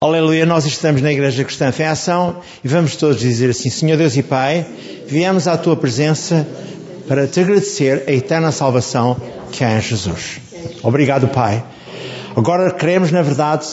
[0.00, 4.16] Aleluia, nós estamos na Igreja Cristã em Ação e vamos todos dizer assim: Senhor Deus
[4.16, 4.64] e Pai,
[5.08, 6.46] viemos à Tua presença
[7.08, 9.16] para te agradecer a eterna salvação
[9.50, 10.38] que há em Jesus.
[10.84, 11.64] Obrigado, Pai.
[12.36, 13.66] Agora queremos, na verdade,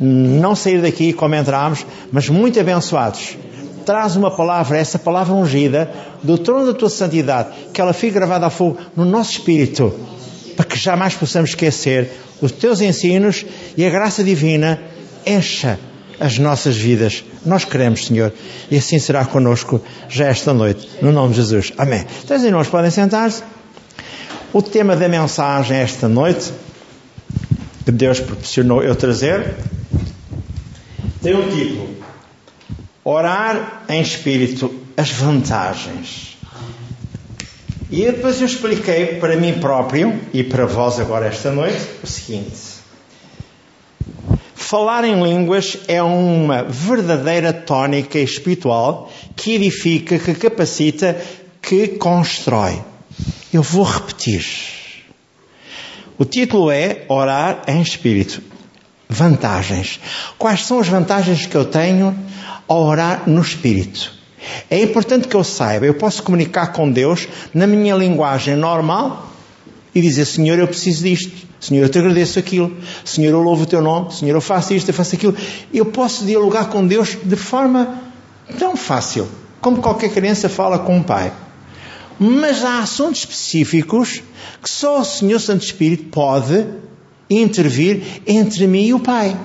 [0.00, 3.36] não sair daqui como entramos, mas muito abençoados.
[3.86, 5.92] Traz uma palavra, essa palavra ungida,
[6.24, 9.94] do trono da Tua santidade, que ela fique gravada a fogo no nosso espírito,
[10.56, 12.10] para que jamais possamos esquecer
[12.42, 14.97] os Teus ensinos e a graça divina
[15.28, 15.78] encha
[16.20, 17.24] as nossas vidas.
[17.44, 18.32] Nós queremos, Senhor,
[18.70, 21.72] e assim será conosco já esta noite, no nome de Jesus.
[21.78, 22.04] Amém.
[22.24, 23.42] Então, os irmãos podem sentar-se.
[24.52, 26.52] O tema da mensagem esta noite,
[27.84, 29.54] que Deus proporcionou eu trazer,
[31.22, 31.96] tem um título:
[33.04, 36.36] Orar em Espírito, as vantagens.
[37.90, 42.67] E depois eu expliquei para mim próprio e para vós agora esta noite o seguinte.
[44.68, 51.18] Falar em línguas é uma verdadeira tónica espiritual que edifica, que capacita,
[51.62, 52.78] que constrói.
[53.50, 54.44] Eu vou repetir.
[56.18, 58.42] O título é Orar em Espírito.
[59.08, 60.00] Vantagens.
[60.36, 62.14] Quais são as vantagens que eu tenho
[62.68, 64.12] ao orar no Espírito?
[64.70, 69.32] É importante que eu saiba, eu posso comunicar com Deus na minha linguagem normal
[69.94, 71.47] e dizer: Senhor, eu preciso disto.
[71.60, 72.76] Senhor, eu te agradeço aquilo.
[73.04, 74.12] Senhor, eu louvo o teu nome.
[74.12, 75.36] Senhor, eu faço isto, eu faço aquilo.
[75.72, 78.00] Eu posso dialogar com Deus de forma
[78.58, 79.28] tão fácil,
[79.60, 81.32] como qualquer criança fala com um pai.
[82.18, 84.22] Mas há assuntos específicos
[84.62, 86.66] que só o Senhor Santo Espírito pode
[87.30, 89.36] intervir entre mim e o Pai.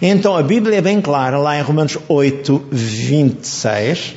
[0.00, 4.14] Então a Bíblia é bem clara, lá em Romanos 8, 26,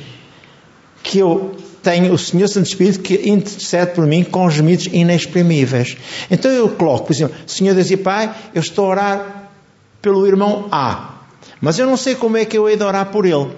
[1.02, 5.96] que eu tenho o Senhor Santo Espírito que intercede por mim com gemidos inexprimíveis.
[6.28, 9.50] Então eu coloco, por exemplo, Senhor Deus e Pai, eu estou a orar
[10.02, 11.20] pelo irmão A,
[11.60, 13.50] mas eu não sei como é que eu hei de orar por ele.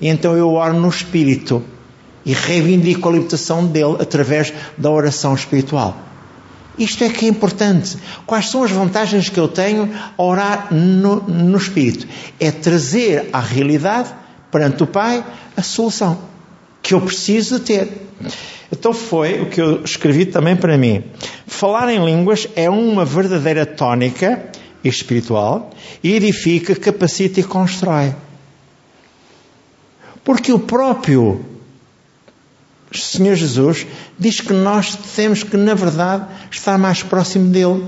[0.00, 1.62] E então eu oro no Espírito
[2.26, 5.96] e reivindico a libertação dele através da oração espiritual.
[6.76, 7.96] Isto é que é importante.
[8.26, 12.08] Quais são as vantagens que eu tenho a orar no, no Espírito?
[12.40, 14.12] É trazer à realidade,
[14.50, 15.24] perante o Pai,
[15.56, 16.37] a solução
[16.88, 17.86] que eu preciso ter.
[18.72, 21.04] Então foi o que eu escrevi também para mim.
[21.46, 24.42] Falar em línguas é uma verdadeira tónica
[24.82, 25.68] espiritual
[26.02, 28.14] e edifica, capacita e constrói.
[30.24, 31.44] Porque o próprio
[32.90, 33.86] Senhor Jesus
[34.18, 37.86] diz que nós temos que, na verdade, estar mais próximo dele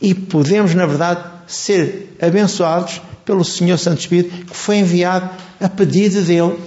[0.00, 5.28] e podemos, na verdade, ser abençoados pelo Senhor Santo Espírito que foi enviado
[5.60, 6.58] a pedido dele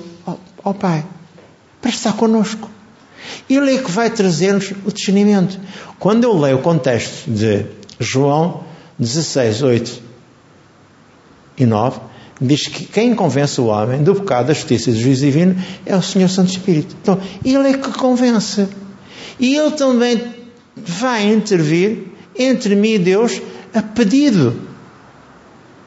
[0.64, 1.04] ao Pai
[1.86, 2.68] para estar connosco.
[3.48, 5.60] Ele é que vai trazer-nos o discernimento.
[6.00, 7.64] Quando eu leio o contexto de
[8.00, 8.64] João
[8.98, 10.02] 16, 8
[11.60, 12.00] e 9,
[12.42, 15.96] diz que quem convence o homem do pecado, da justiça e do juízo divino é
[15.96, 16.96] o Senhor Santo Espírito.
[17.00, 18.68] Então, Ele é que convence.
[19.40, 20.24] E Ele também
[20.76, 22.00] vai intervir
[22.36, 23.40] entre mim e Deus
[23.76, 24.60] a pedido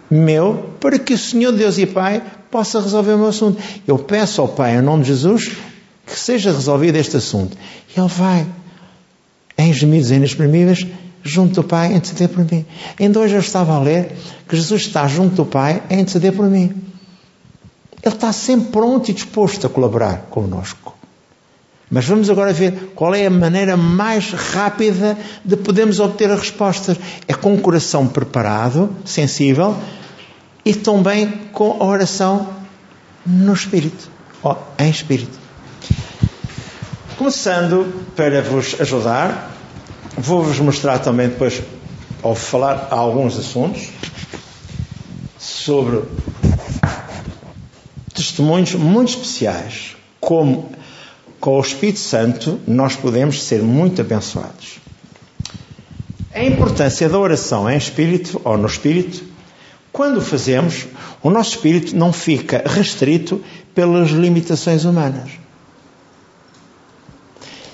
[0.08, 2.22] meu para que o Senhor Deus e Pai
[2.52, 3.60] possa resolver o meu assunto.
[3.84, 5.50] Eu peço ao Pai, em nome de Jesus,
[6.08, 7.56] que seja resolvido este assunto.
[7.94, 8.46] E ele vai,
[9.56, 10.86] em gemidos inexprimíveis,
[11.22, 12.64] junto do Pai, a interceder por mim.
[12.98, 14.12] Ainda hoje eu estava a ler
[14.48, 16.74] que Jesus está junto do Pai a interceder por mim.
[18.02, 20.94] Ele está sempre pronto e disposto a colaborar conosco.
[21.90, 26.96] Mas vamos agora ver qual é a maneira mais rápida de podermos obter a resposta.
[27.26, 29.76] É com o coração preparado, sensível
[30.64, 32.50] e também com a oração
[33.24, 34.10] no Espírito,
[34.42, 35.37] ou em Espírito.
[37.18, 39.52] Começando para vos ajudar,
[40.16, 41.60] vou-vos mostrar também depois,
[42.22, 43.88] ao falar alguns assuntos,
[45.36, 46.04] sobre
[48.14, 50.70] testemunhos muito especiais, como
[51.40, 54.78] com o Espírito Santo nós podemos ser muito abençoados.
[56.32, 59.24] A importância da oração em espírito ou no espírito,
[59.90, 60.86] quando fazemos,
[61.20, 63.42] o nosso espírito não fica restrito
[63.74, 65.47] pelas limitações humanas.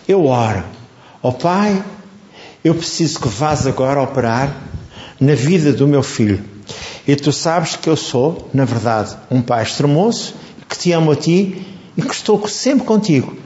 [0.06, 0.64] Eu oro.
[1.22, 1.82] Ó oh, Pai,
[2.62, 4.54] eu preciso que vás agora operar
[5.18, 6.44] na vida do meu filho.
[7.06, 10.34] E tu sabes que eu sou, na verdade, um pai extremoso,
[10.68, 11.66] que te amo a ti
[11.96, 13.36] e que estou sempre contigo.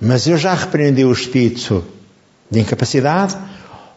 [0.00, 1.84] Mas eu já repreendi o espírito
[2.50, 3.36] de incapacidade,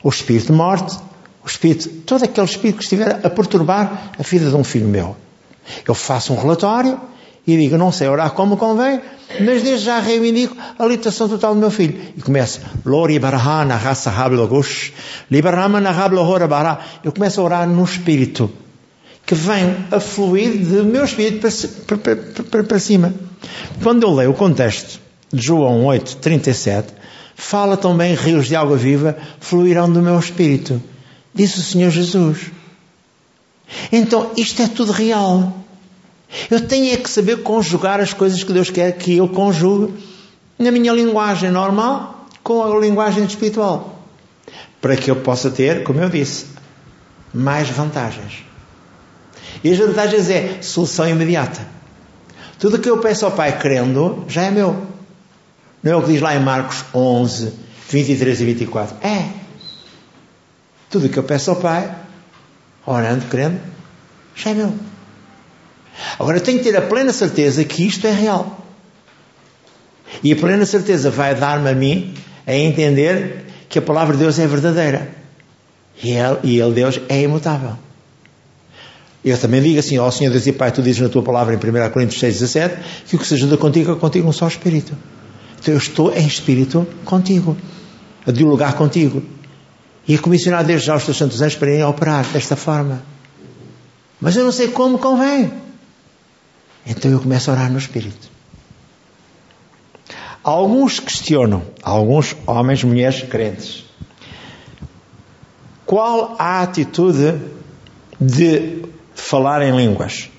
[0.03, 0.97] o espírito de morte,
[1.43, 5.15] o espírito, todo aquele espírito que estiver a perturbar a vida de um filho meu.
[5.87, 6.99] Eu faço um relatório
[7.47, 8.99] e digo, não sei orar como convém,
[9.39, 11.99] mas desde já reivindico a libertação total do meu filho.
[12.17, 14.93] E começa, Lori Barahana Rasa Hablogush,
[15.29, 16.79] Libarama Nahablohora Bará.
[17.03, 18.49] Eu começo a orar no Espírito.
[19.25, 21.47] que vem a fluir do meu espírito
[21.87, 23.13] para, para, para, para cima.
[23.81, 24.99] Quando eu leio o contexto
[25.33, 26.93] de João 8, 37,
[27.35, 30.81] fala também rios de água viva fluirão do meu espírito.
[31.33, 32.51] Disse o Senhor Jesus.
[33.91, 35.64] Então, isto é tudo real.
[36.49, 39.93] Eu tenho é que saber conjugar as coisas que Deus quer que eu conjugue
[40.57, 44.03] na minha linguagem normal com a linguagem espiritual.
[44.81, 46.45] Para que eu possa ter, como eu disse,
[47.33, 48.43] mais vantagens.
[49.63, 51.61] E as vantagens é solução imediata.
[52.59, 54.85] Tudo que eu peço ao Pai crendo já é meu.
[55.81, 57.53] Não é o que diz lá em Marcos 11,
[57.89, 58.97] 23 e 24.
[59.07, 59.29] É.
[60.89, 61.93] Tudo que eu peço ao Pai,
[62.85, 63.59] orando, crendo,
[64.35, 64.73] já é meu.
[66.19, 68.65] Agora eu tenho que ter a plena certeza que isto é real.
[70.23, 72.13] E a plena certeza vai dar-me a mim
[72.45, 75.09] a entender que a palavra de Deus é verdadeira.
[76.03, 77.77] E ele, e ele, Deus, é imutável.
[79.23, 81.57] Eu também digo assim, ó Senhor Deus e Pai, tu dizes na tua palavra em
[81.57, 82.77] 1 Coríntios 6, 17,
[83.07, 84.95] que o que se ajuda contigo é contigo um só Espírito.
[85.59, 87.57] Então eu estou em Espírito contigo,
[88.27, 89.23] a dialogar contigo.
[90.07, 93.01] E a comissionar desde já os teus santos anjos para irem operar desta forma.
[94.21, 95.51] Mas eu não sei como convém.
[96.85, 98.29] Então eu começo a orar no Espírito.
[100.43, 103.83] Alguns questionam, alguns homens, mulheres crentes,
[105.85, 107.39] qual a atitude
[108.19, 108.83] de
[109.15, 110.29] falar em línguas?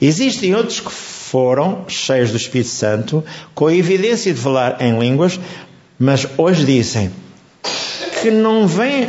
[0.00, 5.38] Existem outros que foram cheios do Espírito Santo, com a evidência de falar em línguas,
[5.98, 7.10] mas hoje dizem
[8.20, 9.08] que não vem,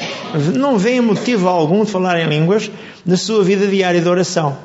[0.56, 2.72] não vem motivo algum de falar em línguas
[3.06, 4.58] na sua vida diária de oração.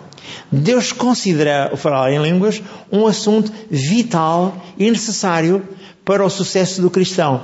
[0.50, 5.66] Deus considera o falar em línguas um assunto vital e necessário
[6.04, 7.42] para o sucesso do cristão.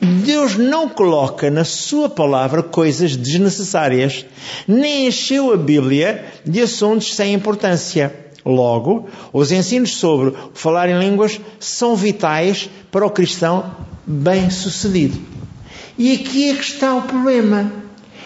[0.00, 4.24] Deus não coloca na sua palavra coisas desnecessárias,
[4.68, 8.14] nem encheu a Bíblia de assuntos sem importância.
[8.44, 13.74] Logo, os ensinos sobre falar em línguas são vitais para o cristão
[14.06, 15.18] bem-sucedido.
[15.96, 17.72] E aqui é que está o problema.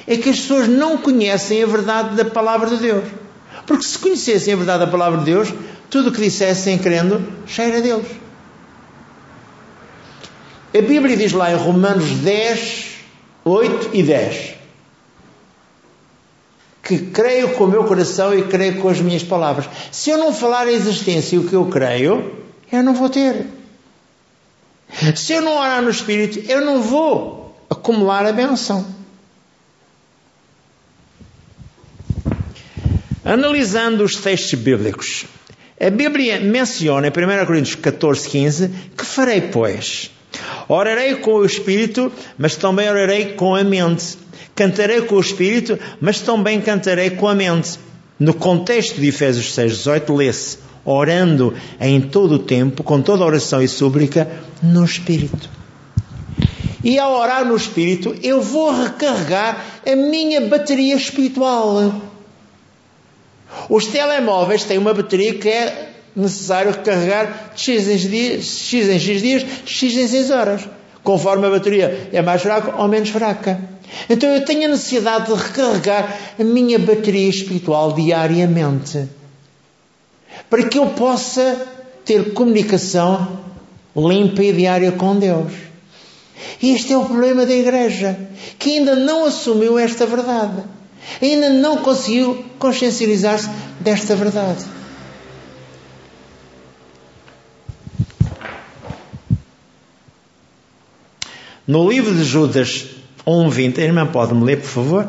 [0.06, 3.04] É que as pessoas não conhecem a verdade da palavra de Deus.
[3.68, 5.52] Porque se conhecessem a verdade da palavra de Deus,
[5.90, 8.06] tudo o que dissessem crendo, cheira a Deus.
[10.74, 12.86] A Bíblia diz lá em Romanos 10,
[13.44, 14.58] 8 e 10
[16.82, 19.66] que creio com o meu coração e creio com as minhas palavras.
[19.92, 22.38] Se eu não falar a existência o que eu creio,
[22.72, 23.46] eu não vou ter.
[25.14, 28.97] Se eu não orar no Espírito, eu não vou acumular a benção.
[33.28, 35.26] Analisando os textos bíblicos,
[35.78, 40.10] a Bíblia menciona em 1 Coríntios 14, 15 que farei, pois.
[40.66, 44.16] Orarei com o Espírito, mas também orarei com a mente.
[44.54, 47.78] Cantarei com o Espírito, mas também cantarei com a mente.
[48.18, 53.68] No contexto de Efésios 6,18, lê-se: orando em todo o tempo, com toda oração e
[53.68, 54.26] súplica,
[54.62, 55.50] no Espírito.
[56.82, 62.08] E ao orar no Espírito, eu vou recarregar a minha bateria espiritual.
[63.68, 68.98] Os telemóveis têm uma bateria que é necessário recarregar de X em X, X em
[68.98, 70.68] X dias, X em 6 horas.
[71.02, 73.60] Conforme a bateria é mais fraca ou menos fraca.
[74.10, 79.08] Então eu tenho a necessidade de recarregar a minha bateria espiritual diariamente.
[80.50, 81.66] Para que eu possa
[82.04, 83.38] ter comunicação
[83.96, 85.52] limpa e diária com Deus.
[86.62, 88.18] E este é o problema da igreja,
[88.58, 90.62] que ainda não assumiu esta verdade.
[91.20, 93.48] Ainda não conseguiu consciencializar-se
[93.80, 94.64] desta verdade.
[101.66, 102.86] No livro de Judas
[103.28, 103.78] 1,20.
[103.78, 105.08] A irmã pode-me ler, por favor?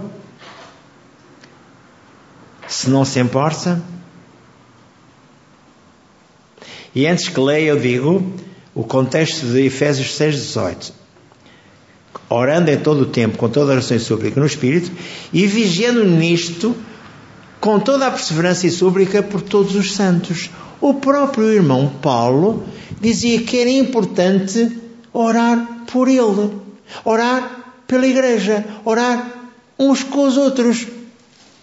[2.67, 3.81] Se não se importa.
[6.93, 8.33] E antes que leia, eu digo
[8.75, 10.98] o contexto de Efésios 6,18.
[12.29, 14.91] Orando em todo o tempo, com toda a oração e súplica no Espírito,
[15.33, 16.75] e vigiando nisto,
[17.59, 20.49] com toda a perseverança e súplica por todos os santos.
[20.81, 22.63] O próprio irmão Paulo
[23.01, 24.77] dizia que era importante
[25.11, 26.51] orar por ele,
[27.03, 30.87] orar pela igreja, orar uns com os outros,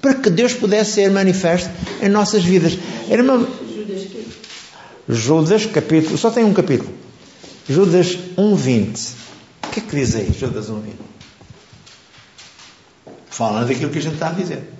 [0.00, 1.70] para que Deus pudesse ser manifesto
[2.02, 2.78] em nossas vidas.
[3.08, 3.46] Era uma...
[5.08, 6.90] Judas, capítulo, só tem um capítulo.
[7.68, 9.25] Judas 1.20.
[9.76, 10.94] O que é que diz aí, Judas 1.20?
[13.26, 14.72] Fala daquilo que a gente está a dizer.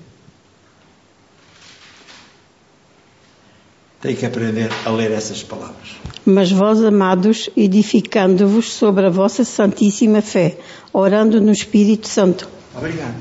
[4.01, 5.97] Tem que aprender a ler essas palavras.
[6.25, 10.57] Mas vós, amados, edificando-vos sobre a vossa santíssima fé,
[10.95, 12.49] orando no Espírito Santo.
[12.75, 13.17] Obrigado.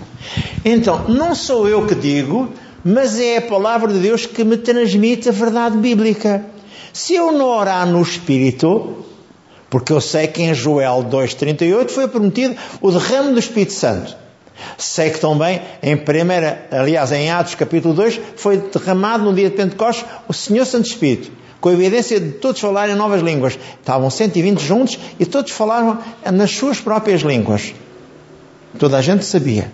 [0.63, 2.47] Então, não sou eu que digo,
[2.85, 6.45] mas é a palavra de Deus que me transmite a verdade bíblica.
[6.93, 9.04] Se eu não orar no Espírito,
[9.69, 14.15] porque eu sei que em Joel 2,38 foi prometido o derrame do Espírito Santo.
[14.77, 19.55] Sei que também em primeira, aliás, em Atos capítulo 2, foi derramado no dia de
[19.55, 23.57] Pentecostes o Senhor Santo Espírito, com a evidência de todos falarem novas línguas.
[23.79, 25.99] Estavam 120 juntos e todos falavam
[26.31, 27.73] nas suas próprias línguas.
[28.79, 29.71] Toda a gente sabia.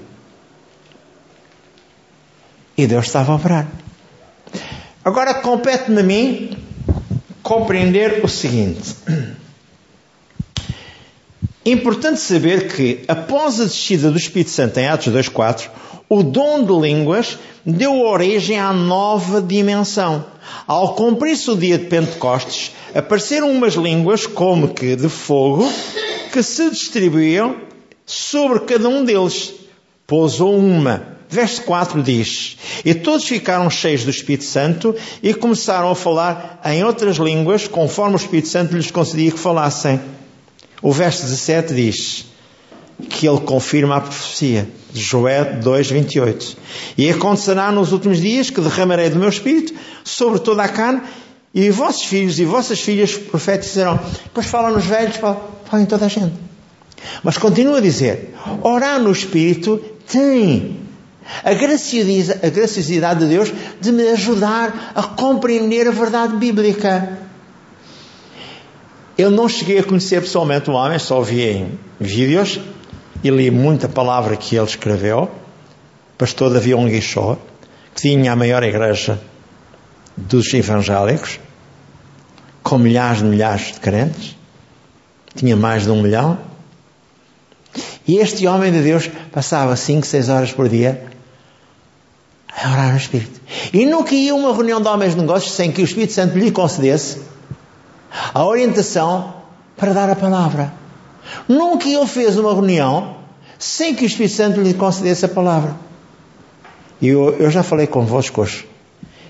[2.77, 3.67] E Deus estava a operar.
[5.03, 6.57] Agora compete-me a mim
[7.43, 8.95] compreender o seguinte.
[11.63, 15.69] Importante saber que, após a descida do Espírito Santo em Atos 2.4,
[16.09, 20.25] o dom de línguas deu origem à nova dimensão.
[20.65, 25.71] Ao cumprir-se o dia de Pentecostes, apareceram umas línguas como que de fogo
[26.33, 27.55] que se distribuíam
[28.07, 29.53] sobre cada um deles.
[30.07, 31.11] Pousou uma.
[31.29, 36.83] Verso 4 diz: E todos ficaram cheios do Espírito Santo e começaram a falar em
[36.83, 39.99] outras línguas, conforme o Espírito Santo lhes concedia que falassem.
[40.81, 42.25] O verso 17 diz
[43.09, 46.57] que ele confirma a profecia de Joé 2:28.
[46.97, 49.73] E acontecerá nos últimos dias que derramarei do meu espírito
[50.03, 51.01] sobre toda a carne
[51.53, 53.99] e vossos filhos e vossas filhas profetizarão.
[54.23, 56.33] Depois falam nos velhos, falam, falam em toda a gente.
[57.23, 60.77] Mas continua a dizer: orar no espírito tem
[61.43, 67.17] a graciosidade, de Deus de me ajudar a compreender a verdade bíblica.
[69.21, 72.59] Eu não cheguei a conhecer pessoalmente o homem, só vi em vídeos
[73.23, 75.29] e li muita palavra que ele escreveu.
[76.17, 77.37] Pastor Davi Onguichó,
[77.93, 79.21] que tinha a maior igreja
[80.17, 81.39] dos evangélicos,
[82.63, 84.35] com milhares de milhares de crentes,
[85.35, 86.39] tinha mais de um milhão.
[88.07, 90.99] E este homem de Deus passava 5, 6 horas por dia
[92.59, 93.39] a orar no Espírito.
[93.71, 96.49] E nunca ia uma reunião de homens de negócios sem que o Espírito Santo lhe
[96.49, 97.29] concedesse
[98.33, 99.33] a orientação
[99.77, 100.73] para dar a palavra.
[101.47, 103.17] Nunca ele fez uma reunião
[103.57, 105.75] sem que o Espírito Santo lhe concedesse a palavra.
[107.01, 108.67] E eu, eu já falei convosco hoje.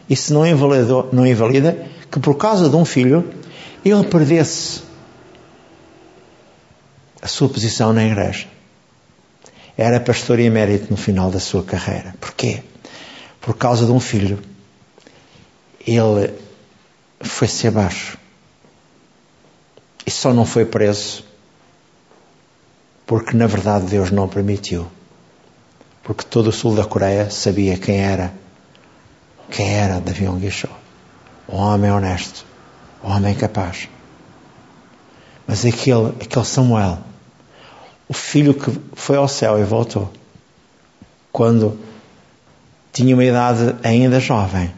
[0.09, 0.41] Isso não,
[1.11, 3.29] não invalida que por causa de um filho
[3.83, 4.81] ele perdesse
[7.21, 8.47] a sua posição na igreja.
[9.77, 12.13] Era pastor emérito no final da sua carreira.
[12.19, 12.61] Porquê?
[13.39, 14.39] Por causa de um filho.
[15.85, 16.33] Ele
[17.21, 18.17] foi-se abaixo.
[20.05, 21.23] E só não foi preso
[23.11, 24.87] porque na verdade Deus não permitiu.
[26.01, 28.33] Porque todo o sul da Coreia sabia quem era,
[29.49, 30.69] quem era Davi Onguichô.
[31.49, 32.45] Um homem honesto,
[33.03, 33.89] um homem capaz.
[35.45, 36.99] Mas aquele, aquele Samuel,
[38.07, 40.09] o filho que foi ao céu e voltou,
[41.33, 41.77] quando
[42.93, 44.73] tinha uma idade ainda jovem,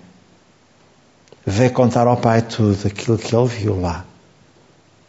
[1.46, 4.06] veio contar ao pai tudo aquilo que ele viu lá.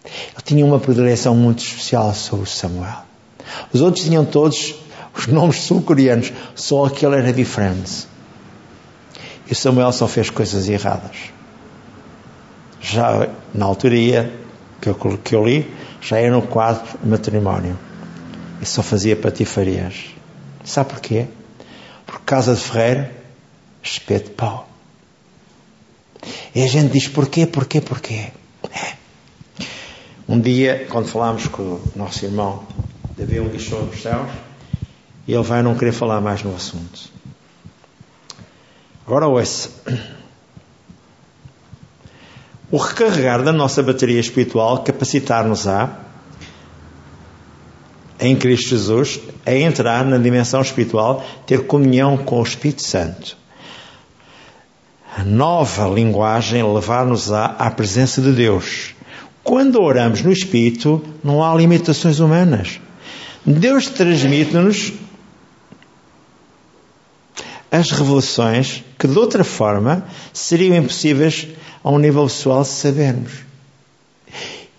[0.04, 3.04] Ele tinha uma predileção muito especial sobre Samuel.
[3.72, 4.74] Os outros tinham todos
[5.16, 8.06] os nomes sul-coreanos, só aquele era diferente.
[9.50, 11.16] E Samuel só fez coisas erradas.
[12.80, 14.32] Já na altura ia,
[14.80, 15.70] que eu, que eu li,
[16.00, 17.78] já era no quadro matrimónio.
[18.60, 20.06] E só fazia patifarias.
[20.64, 21.26] Sabe porquê?
[22.06, 23.08] Por casa de ferreiro,
[23.82, 24.68] espeto de pau.
[26.54, 28.32] E a gente diz porquê, porquê, porquê.
[30.28, 32.64] Um dia, quando falámos com o nosso irmão
[33.16, 34.28] Davi um lixou nos céus
[35.26, 37.10] ele vai não querer falar mais no assunto.
[39.06, 39.70] Agora ouça.
[42.70, 46.00] O recarregar da nossa bateria espiritual capacitar-nos-á
[48.18, 53.36] em Cristo Jesus a entrar na dimensão espiritual, ter comunhão com o Espírito Santo.
[55.16, 58.93] A nova linguagem levar-nos-á à presença de Deus
[59.44, 62.80] quando oramos no Espírito, não há limitações humanas.
[63.44, 64.94] Deus transmite-nos
[67.70, 71.46] as revelações que de outra forma seriam impossíveis
[71.82, 73.32] a um nível pessoal sabermos.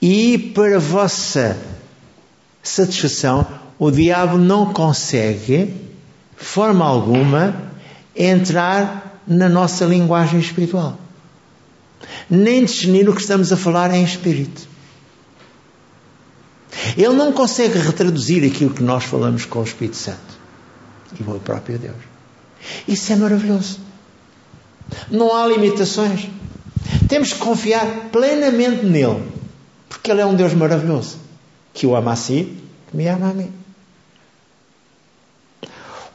[0.02, 1.56] E para vossa
[2.64, 3.46] satisfação,
[3.78, 5.76] o diabo não consegue,
[6.36, 7.72] forma alguma,
[8.16, 10.98] entrar na nossa linguagem espiritual
[12.30, 14.68] nem discernir o que estamos a falar em espírito.
[16.98, 20.20] Ele não consegue retraduzir aquilo que nós falamos com o Espírito Santo
[21.20, 21.96] e o próprio Deus.
[22.88, 23.80] Isso é maravilhoso.
[25.10, 26.28] Não há limitações.
[27.08, 29.24] Temos que confiar plenamente nele,
[29.90, 31.18] porque ele é um Deus maravilhoso
[31.74, 32.58] que o ama a si,
[32.90, 33.52] que me ama a mim.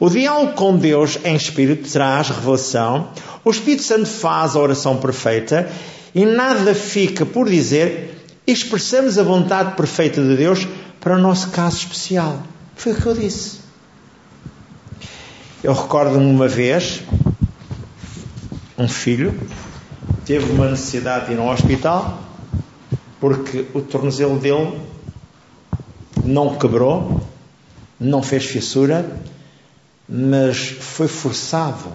[0.01, 3.11] O diálogo com Deus em espírito traz revelação,
[3.45, 5.71] o Espírito Santo faz a oração perfeita
[6.15, 10.67] e nada fica por dizer, expressamos a vontade perfeita de Deus
[10.99, 12.43] para o nosso caso especial.
[12.77, 13.61] Foi o que eu disse.
[15.63, 17.03] Eu recordo-me uma vez,
[18.79, 19.39] um filho
[20.25, 22.23] teve uma necessidade de ir ao hospital
[23.21, 24.81] porque o tornozelo dele
[26.25, 27.21] não quebrou,
[28.01, 29.05] não fez fissura,
[30.11, 31.93] mas foi forçado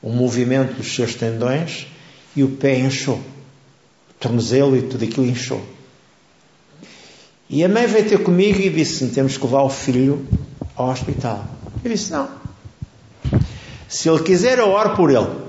[0.00, 1.86] o movimento dos seus tendões
[2.34, 3.16] e o pé inchou.
[3.18, 5.62] O tornozelo e tudo aquilo inchou.
[7.50, 10.26] E a mãe veio ter comigo e disse: temos que levar o filho
[10.74, 11.44] ao hospital.
[11.84, 12.28] Eu disse: não.
[13.86, 15.46] Se ele quiser, eu oro por ele.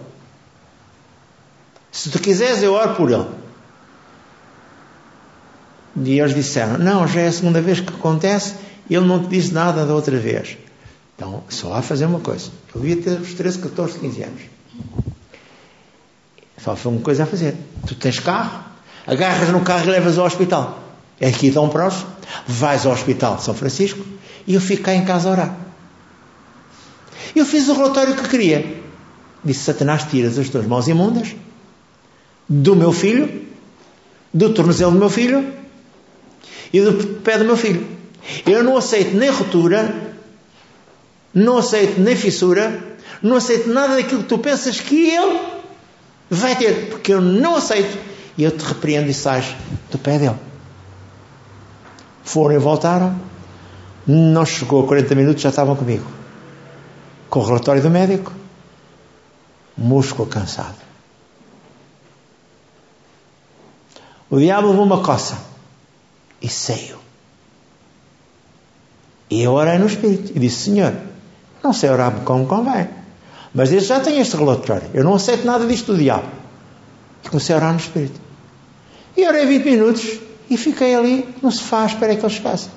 [1.92, 3.28] Se tu quiseres, eu oro por ele.
[6.04, 8.56] E eles disseram: Não, já é a segunda vez que acontece,
[8.90, 10.58] ele não te disse nada da outra vez.
[11.18, 12.52] Então, só há fazer uma coisa.
[12.74, 14.42] Eu devia ter os 13, 14, 15 anos.
[16.64, 17.56] Só foi uma coisa a fazer.
[17.88, 18.64] Tu tens carro,
[19.06, 20.80] agarras no carro e levas ao hospital.
[21.20, 22.08] É aqui tão próximo.
[22.46, 24.06] Vais ao hospital de São Francisco
[24.46, 25.58] e eu fico cá em casa a orar.
[27.36, 28.80] Eu fiz o relatório que queria.
[29.44, 31.36] Disse: Satanás, tiras as tuas mãos imundas
[32.48, 33.48] do meu filho,
[34.32, 35.52] do tornozelo do meu filho
[36.72, 37.88] e do pé do meu filho.
[38.46, 40.07] Eu não aceito nem ruptura,
[41.38, 45.40] não aceito nem fissura, não aceito nada daquilo que tu pensas que ele
[46.30, 47.96] vai ter, porque eu não aceito
[48.36, 49.56] e eu te repreendo e sais
[49.92, 50.36] do pé dele.
[52.24, 53.20] Foram e voltaram,
[54.06, 56.06] não chegou a 40 minutos, já estavam comigo.
[57.30, 58.34] Com o relatório do médico,
[59.78, 60.76] músculo cansado.
[64.30, 65.38] O diabo levou uma coça
[66.42, 66.98] e saiu.
[69.30, 70.94] E eu orei no Espírito e disse: Senhor,
[71.68, 72.88] não sei orar como convém,
[73.54, 74.90] mas desde já tenho este relatório.
[74.94, 76.28] Eu não aceito nada disto do diabo.
[77.26, 78.20] E comecei a orar no Espírito.
[79.18, 80.20] E orei 20 minutos
[80.50, 82.72] e fiquei ali no sofá à espera que eles chegassem.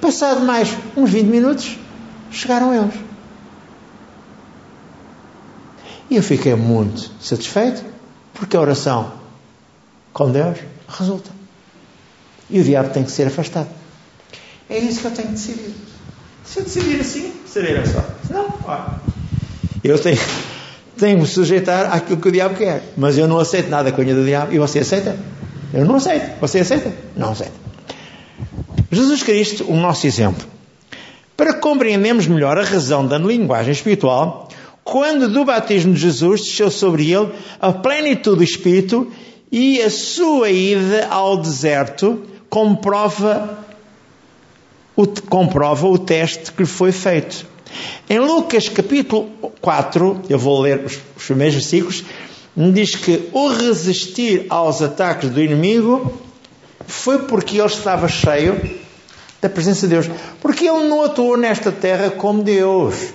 [0.00, 1.78] Passado mais uns 20 minutos,
[2.30, 2.94] chegaram eles.
[6.10, 7.84] E eu fiquei muito satisfeito,
[8.32, 9.12] porque a oração
[10.12, 11.30] com Deus resulta.
[12.50, 13.68] E o diabo tem que ser afastado.
[14.68, 15.93] É isso que eu tenho que decidir.
[16.44, 18.06] Se eu decidir assim, serei abençoado.
[18.26, 19.00] Se não, olha,
[19.82, 20.20] eu tenho,
[20.96, 22.82] tenho que sujeitar àquilo que o diabo quer.
[22.96, 24.52] Mas eu não aceito nada que do diabo.
[24.52, 25.16] E você aceita?
[25.72, 26.38] Eu não aceito.
[26.40, 26.92] Você aceita?
[27.16, 27.52] Não aceita.
[28.90, 30.46] Jesus Cristo, o nosso exemplo.
[31.36, 34.48] Para compreendermos melhor a razão da linguagem espiritual,
[34.84, 39.10] quando do batismo de Jesus desceu sobre ele a plenitude do Espírito
[39.50, 43.58] e a sua ida ao deserto comprova
[44.96, 47.46] o, comprova o teste que foi feito.
[48.08, 49.30] Em Lucas capítulo
[49.60, 52.04] 4, eu vou ler os, os primeiros versículos,
[52.56, 56.12] diz que o resistir aos ataques do inimigo
[56.86, 58.78] foi porque ele estava cheio
[59.40, 60.10] da presença de Deus.
[60.40, 63.12] Porque ele não atuou nesta terra como Deus.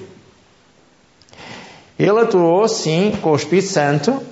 [1.98, 4.24] Ele atuou, sim, com o Espírito Santo,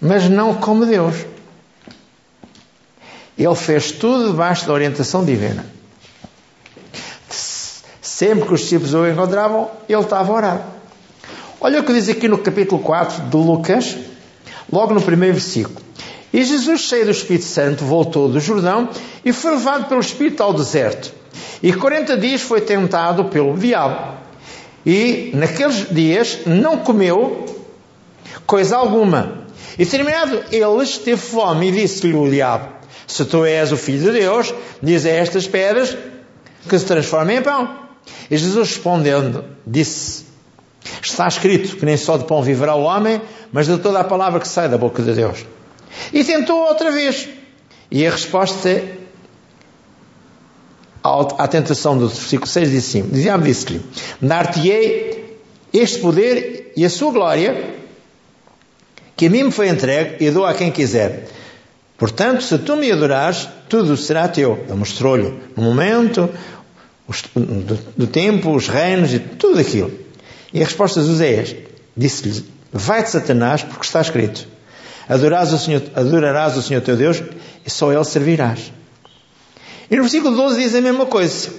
[0.00, 1.14] mas não como Deus.
[3.42, 5.66] Ele fez tudo debaixo da orientação divina.
[7.28, 10.66] Sempre que os discípulos o encontravam, ele estava a orar.
[11.60, 13.96] Olha o que diz aqui no capítulo 4 de Lucas,
[14.70, 15.80] logo no primeiro versículo.
[16.32, 18.88] E Jesus, cheio do Espírito Santo, voltou do Jordão
[19.24, 21.12] e foi levado pelo Espírito ao deserto.
[21.60, 24.18] E 40 dias foi tentado pelo diabo.
[24.86, 27.44] E naqueles dias não comeu
[28.46, 29.42] coisa alguma.
[29.76, 32.71] E terminado eles, teve fome e disse-lhe o diabo:
[33.06, 35.96] Se tu és o filho de Deus, diz a estas pedras
[36.68, 37.82] que se transformem em pão.
[38.30, 40.24] E Jesus respondendo, disse:
[41.02, 43.20] Está escrito que nem só de pão viverá o homem,
[43.52, 45.44] mas de toda a palavra que sai da boca de Deus.
[46.12, 47.28] E tentou outra vez.
[47.90, 48.82] E a resposta
[51.02, 53.82] à tentação do versículo 6 disse assim: Diabo disse-lhe:
[54.20, 55.38] Dar-te-ei
[55.72, 57.74] este poder e a sua glória,
[59.16, 61.28] que a mim me foi entregue e dou a quem quiser.
[61.96, 64.64] Portanto, se tu me adorares, tudo será teu.
[64.66, 66.28] Ele mostrou-lhe no momento,
[67.34, 69.92] do, do tempo, os reinos e tudo aquilo.
[70.52, 74.46] E a resposta de Jesus é Disse-lhe: Vai-te, Satanás, porque está escrito:
[75.08, 77.22] Adorarás o, Senhor, adorarás o Senhor teu Deus
[77.64, 78.72] e só Ele servirás.
[79.90, 81.50] E no versículo 12 diz a mesma coisa.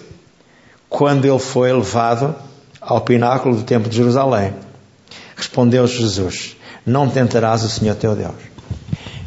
[0.90, 2.36] Quando ele foi levado
[2.80, 4.54] ao pináculo do templo de Jerusalém,
[5.36, 8.36] respondeu Jesus: Não tentarás o Senhor teu Deus.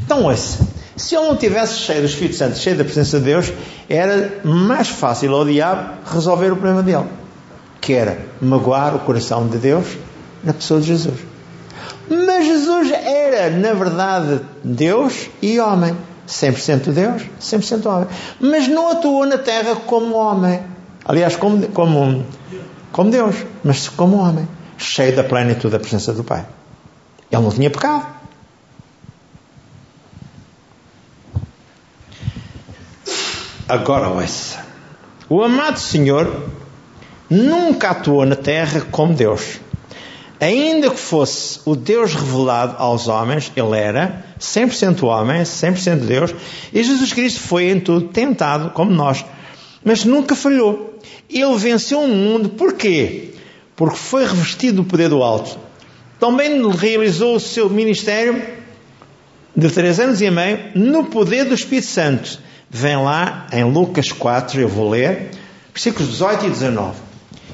[0.05, 3.52] Então, ouça, se ele não tivesse cheio do Espírito Santo, cheio da presença de Deus,
[3.88, 7.06] era mais fácil ao diabo resolver o problema dele.
[7.80, 9.87] que era magoar o coração de Deus
[10.42, 11.20] na pessoa de Jesus.
[12.09, 15.96] Mas Jesus era, na verdade, Deus e homem.
[16.26, 18.09] 100% Deus, 100% homem.
[18.40, 20.61] Mas não atuou na terra como homem.
[21.04, 22.24] Aliás, como, como,
[22.90, 24.48] como Deus, mas como homem.
[24.76, 26.44] Cheio da plenitude da presença do Pai.
[27.30, 28.15] Ele não tinha pecado.
[33.68, 34.64] Agora ouça.
[35.29, 36.50] O amado Senhor
[37.29, 39.59] nunca atuou na terra como Deus.
[40.38, 46.33] Ainda que fosse o Deus revelado aos homens, ele era 100% homem, 100% Deus,
[46.72, 49.24] e Jesus Cristo foi em tudo tentado como nós,
[49.85, 50.96] mas nunca falhou.
[51.29, 53.33] Ele venceu o mundo, porquê?
[53.74, 55.59] Porque foi revestido do poder do alto.
[56.20, 58.40] Também realizou o seu ministério
[59.57, 62.45] de três anos e meio no poder do Espírito Santo.
[62.68, 65.31] Vem lá em Lucas 4, eu vou ler,
[65.72, 66.96] versículos 18 e 19.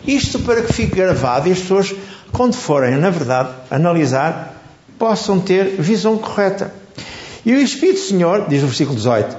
[0.06, 1.94] Isto para que fique gravado e as pessoas,
[2.32, 4.60] quando forem, na verdade, analisar,
[4.98, 6.72] possam ter visão correta.
[7.44, 9.36] E o Espírito Senhor, diz no versículo 18,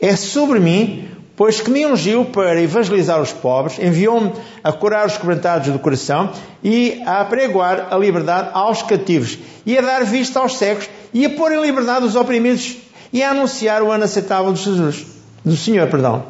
[0.00, 4.32] é sobre mim, pois que me ungiu para evangelizar os pobres, enviou-me
[4.62, 6.30] a curar os quebrantados do coração
[6.62, 11.30] e a apregoar a liberdade aos cativos e a dar vista aos cegos e a
[11.30, 12.76] pôr em liberdade os oprimidos
[13.12, 15.06] e a anunciar o ano aceitável de Jesus,
[15.44, 16.24] do Senhor, perdão.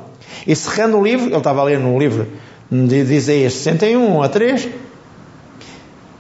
[0.47, 2.27] E cerrando o livro, ele estava a ler no livro
[2.71, 4.69] de Isaías 61 a 3,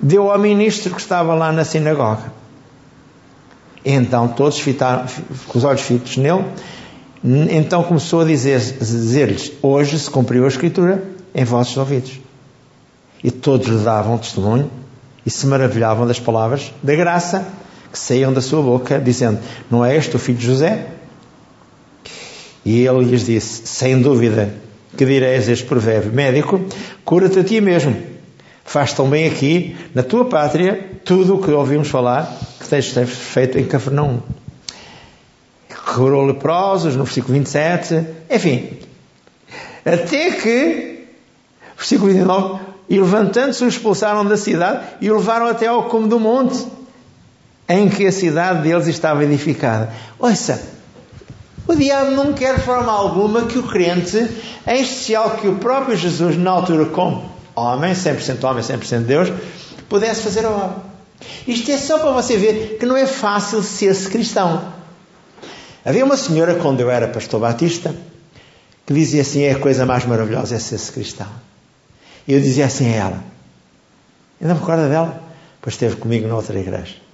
[0.00, 2.32] deu ao ministro que estava lá na sinagoga.
[3.84, 5.06] Então todos fitaram,
[5.48, 6.44] com os olhos fitos nele,
[7.50, 11.02] então começou a dizer-lhes: dizer Hoje se cumpriu a Escritura
[11.34, 12.20] em vossos ouvidos.
[13.22, 14.70] E todos lhe davam testemunho
[15.24, 17.46] e se maravilhavam das palavras da graça
[17.92, 19.38] que saíam da sua boca, dizendo:
[19.70, 20.86] Não é este o filho de José?
[22.64, 24.54] E ele lhes disse: Sem dúvida,
[24.96, 26.60] que direis este provérbio: Médico,
[27.04, 27.96] cura-te a ti mesmo.
[28.64, 33.58] Faz tão bem aqui, na tua pátria, tudo o que ouvimos falar que tens feito
[33.58, 34.20] em Cafarnaum.
[35.94, 38.68] Curou leprosos, no versículo 27, enfim.
[39.84, 41.04] Até que,
[41.76, 46.20] versículo 29, e levantando-se, o expulsaram da cidade e o levaram até ao cume do
[46.20, 46.64] monte,
[47.70, 49.92] em que a cidade deles estava edificada.
[50.18, 50.60] Ouça,
[51.68, 54.28] o diabo não quer de forma alguma que o crente,
[54.66, 59.32] em especial que o próprio Jesus, na altura, como homem, 100% homem, 100% Deus,
[59.88, 60.90] pudesse fazer a obra.
[61.46, 64.72] Isto é só para você ver que não é fácil ser-se cristão.
[65.84, 67.94] Havia uma senhora, quando eu era pastor batista,
[68.84, 71.28] que dizia assim: é a coisa mais maravilhosa é ser-se cristão.
[72.26, 73.24] E eu dizia assim a ela:
[74.40, 75.22] ainda me recorda dela?
[75.62, 77.09] Pois esteve comigo noutra igreja.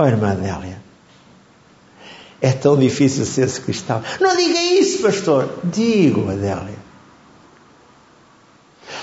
[0.00, 0.80] Oh, irmã Adélia,
[2.40, 4.02] é tão difícil ser-se cristão.
[4.18, 5.58] Não diga isso, pastor.
[5.62, 6.78] Digo, Adélia.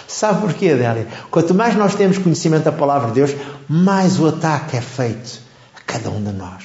[0.07, 1.07] Sabe porquê, Adélia?
[1.29, 3.31] Quanto mais nós temos conhecimento da palavra de Deus,
[3.69, 5.39] mais o ataque é feito
[5.75, 6.63] a cada um de nós.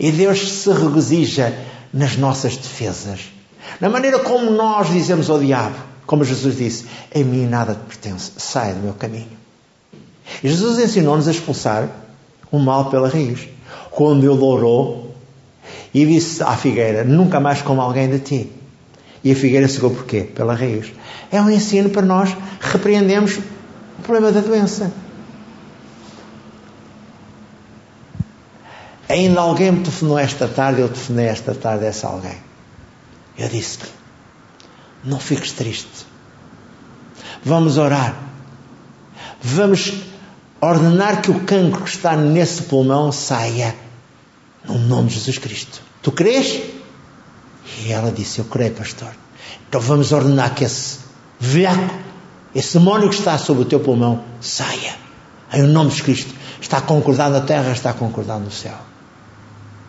[0.00, 1.54] E Deus se regozija
[1.92, 3.20] nas nossas defesas.
[3.82, 8.32] Na maneira como nós dizemos ao diabo, como Jesus disse: Em mim nada te pertence,
[8.38, 9.36] sai do meu caminho.
[10.42, 11.90] E Jesus ensinou-nos a expulsar
[12.52, 13.48] o mal pela raiz.
[13.90, 15.14] Quando ele orou
[15.92, 18.52] e disse à figueira: Nunca mais como alguém de ti.
[19.24, 20.22] E a figueira secou porquê?
[20.22, 20.92] Pela raiz.
[21.30, 23.38] É um ensino para nós repreendemos
[23.98, 24.92] o problema da doença.
[29.08, 32.36] Ainda alguém me telefonou esta tarde, eu telefonei esta tarde a essa alguém.
[33.38, 33.88] Eu disse-lhe:
[35.04, 36.06] Não fiques triste.
[37.44, 38.16] Vamos orar.
[39.40, 40.11] Vamos
[40.62, 43.74] ordenar que o cancro que está nesse pulmão saia.
[44.64, 45.82] No nome de Jesus Cristo.
[46.00, 46.62] Tu crês?
[47.84, 49.10] E ela disse: Eu creio, pastor.
[49.68, 51.00] Então vamos ordenar que esse
[51.40, 51.94] velhaco,
[52.54, 54.94] esse demónio que está sobre o teu pulmão, saia.
[55.52, 56.32] Em nome de Cristo.
[56.60, 58.78] Está concordado na terra, está concordado no céu.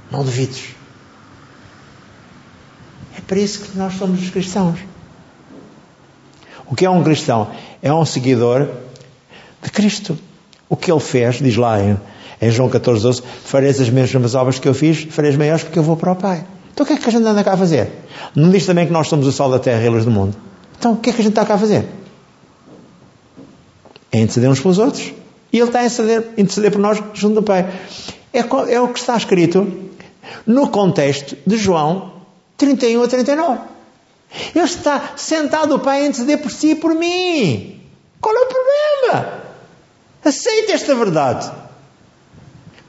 [0.10, 0.70] Não duvides.
[3.16, 4.80] É para isso que nós somos os cristãos.
[6.66, 7.52] O que é um cristão?
[7.82, 8.68] É um seguidor
[9.62, 10.18] de Cristo.
[10.74, 11.96] O que ele fez, diz lá em
[12.42, 15.84] em João 14, 12, fareis as mesmas obras que eu fiz, fareis maiores porque eu
[15.84, 16.44] vou para o Pai.
[16.74, 17.90] Então o que é que a gente anda cá a fazer?
[18.36, 20.36] Não diz também que nós somos o sol da terra e a luz do mundo.
[20.78, 21.86] Então o que é que a gente está cá a fazer?
[24.12, 25.14] É interceder uns pelos outros.
[25.54, 27.72] E Ele está a interceder, interceder por nós junto do Pai.
[28.34, 28.40] É,
[28.74, 29.72] é o que está escrito
[30.46, 32.14] no contexto de João
[32.58, 33.60] 31 a 39.
[34.54, 37.80] Ele está sentado o Pai a interceder por si e por mim.
[38.20, 39.42] Qual é o problema?
[40.24, 41.52] Aceita esta verdade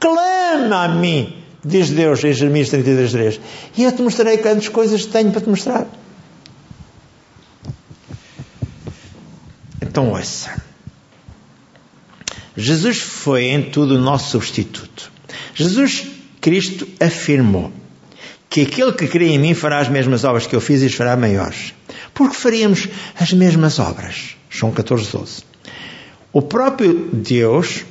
[0.05, 3.39] clama a mim, diz Deus em Jeremias 33, 3.
[3.77, 5.87] E eu te mostrarei quantas coisas tenho para te mostrar.
[9.81, 10.61] Então ouça.
[12.55, 15.11] Jesus foi em tudo o nosso substituto.
[15.55, 16.07] Jesus
[16.39, 17.71] Cristo afirmou
[18.49, 20.93] que aquele que crê em mim fará as mesmas obras que eu fiz e as
[20.93, 21.73] fará maiores.
[22.13, 22.87] Porque faríamos
[23.19, 24.35] as mesmas obras.
[24.49, 25.43] João 14, 12.
[26.35, 27.85] O próprio Deus,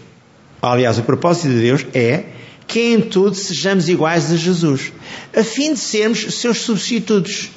[0.60, 2.24] aliás, o propósito de Deus é
[2.66, 4.92] que em tudo sejamos iguais a Jesus,
[5.34, 7.48] a fim de sermos seus substitutos.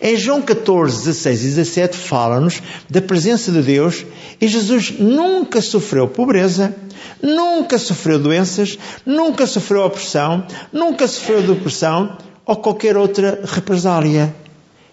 [0.00, 4.04] Em João 14, 16 e 17 fala-nos da presença de Deus
[4.40, 6.74] e Jesus nunca sofreu pobreza,
[7.22, 8.76] nunca sofreu doenças,
[9.06, 14.34] nunca sofreu opressão, nunca sofreu depressão ou qualquer outra represália.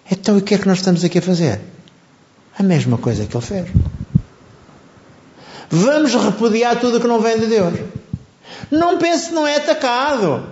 [0.08, 1.60] Então o que é que nós estamos aqui a fazer?
[2.56, 3.99] A mesma coisa que ele fez.
[5.70, 7.74] Vamos repudiar tudo que não vem de Deus.
[8.70, 10.44] Não pense que não é atacado.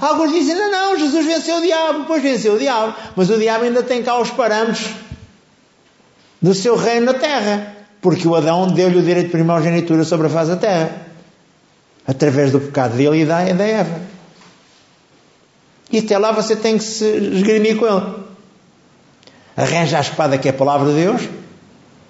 [0.00, 2.04] Alguns dizem, não, não, Jesus venceu o diabo.
[2.06, 2.94] Pois venceu o diabo.
[3.16, 4.90] Mas o diabo ainda tem cá os parâmetros
[6.42, 7.74] do seu reino na terra.
[8.02, 11.06] Porque o Adão deu-lhe o direito de primogenitura sobre a face da terra.
[12.06, 14.00] Através do pecado dele e da, da Eva.
[15.90, 18.14] E até lá você tem que se esgrimir com ele.
[19.56, 21.22] Arranja a espada que é a palavra de Deus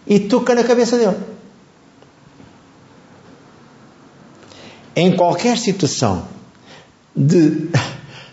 [0.04, 1.35] e toca na cabeça dele.
[4.96, 6.26] Em qualquer situação
[7.14, 7.68] de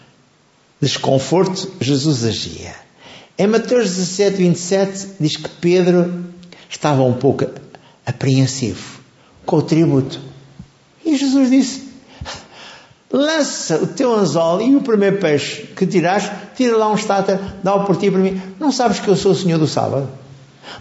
[0.82, 2.74] desconforto, Jesus agia.
[3.38, 6.24] Em Mateus 17, 27, diz que Pedro
[6.70, 7.46] estava um pouco
[8.06, 9.02] apreensivo
[9.46, 10.22] com o tributo.
[11.06, 11.84] E Jesus disse:
[13.14, 17.86] lança o teu anzol e o primeiro peixe que tiraste, tira lá um estáter, dá-o
[17.86, 18.42] por ti para mim.
[18.60, 20.10] Não sabes que eu sou o Senhor do sábado?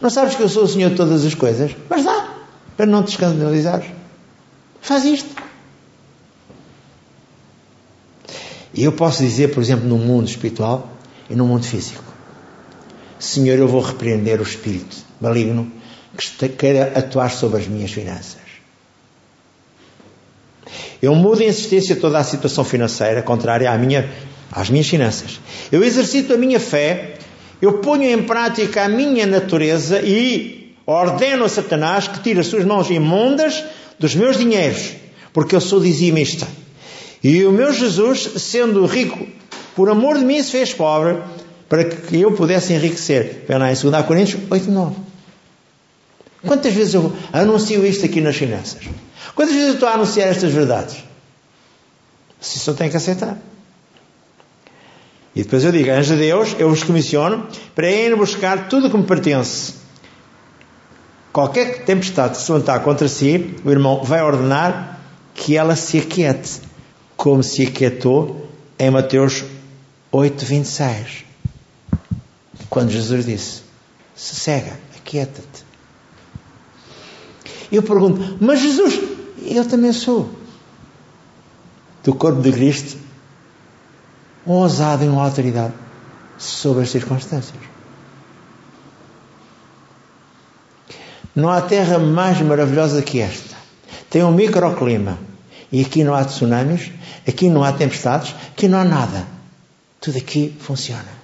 [0.01, 1.77] Não sabes que eu sou o Senhor de todas as coisas?
[1.91, 2.29] Mas dá,
[2.77, 3.87] para não te escandalizares.
[4.81, 5.43] Faz isto.
[8.75, 10.91] E eu posso dizer, por exemplo, no mundo espiritual
[11.29, 12.03] e no mundo físico:
[13.19, 15.71] Senhor, eu vou repreender o espírito maligno
[16.17, 18.41] que queira atuar sobre as minhas finanças.
[21.01, 24.09] Eu mudo em existência toda a situação financeira contrária à minha,
[24.51, 25.41] às minhas finanças.
[25.71, 27.15] Eu exercito a minha fé,
[27.61, 32.65] eu ponho em prática a minha natureza e ordeno a Satanás que tire as suas
[32.65, 33.65] mãos imundas
[33.99, 34.93] dos meus dinheiros,
[35.33, 36.47] porque eu sou dizimista.
[37.23, 39.27] E o meu Jesus, sendo rico,
[39.77, 41.23] por amor de mim se fez pobre,
[41.69, 43.45] para que eu pudesse enriquecer.
[43.47, 44.97] Vem lá em 2 Coríntios 8, 9.
[46.45, 48.83] Quantas vezes eu anuncio isto aqui nas finanças?
[49.35, 50.97] Quantas vezes eu estou a anunciar estas verdades?
[52.41, 53.39] Você só tem que aceitar.
[55.35, 58.97] E depois eu digo, anjo de Deus, eu vos comissiono para irem buscar tudo que
[58.97, 59.75] me pertence.
[61.33, 65.01] Qualquer tempestade se levantar contra si, o irmão vai ordenar
[65.35, 66.72] que ela se aquiete
[67.23, 69.45] como se aquietou em Mateus
[70.11, 71.25] 8, 26.
[72.69, 73.63] Quando Jesus disse:
[74.13, 75.65] Sossega, aquieta-te.
[77.71, 79.01] Eu pergunto: Mas Jesus,
[79.41, 80.33] eu também sou
[82.03, 82.99] do corpo de Cristo,
[84.45, 85.75] um ousado e uma autoridade
[86.37, 87.63] sobre as circunstâncias.
[91.37, 93.55] Não há terra mais maravilhosa que esta.
[94.11, 95.21] Tem um microclima
[95.71, 96.91] e aqui não há tsunamis,
[97.27, 99.27] aqui não há tempestades, aqui não há nada.
[100.01, 101.23] Tudo aqui funciona.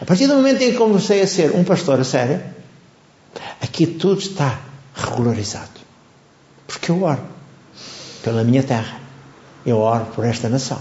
[0.00, 2.42] A partir do momento em que comecei a ser um pastor a sério,
[3.60, 4.60] aqui tudo está
[4.94, 5.80] regularizado.
[6.66, 7.22] Porque eu oro
[8.22, 8.98] pela minha terra.
[9.66, 10.80] Eu oro por esta nação.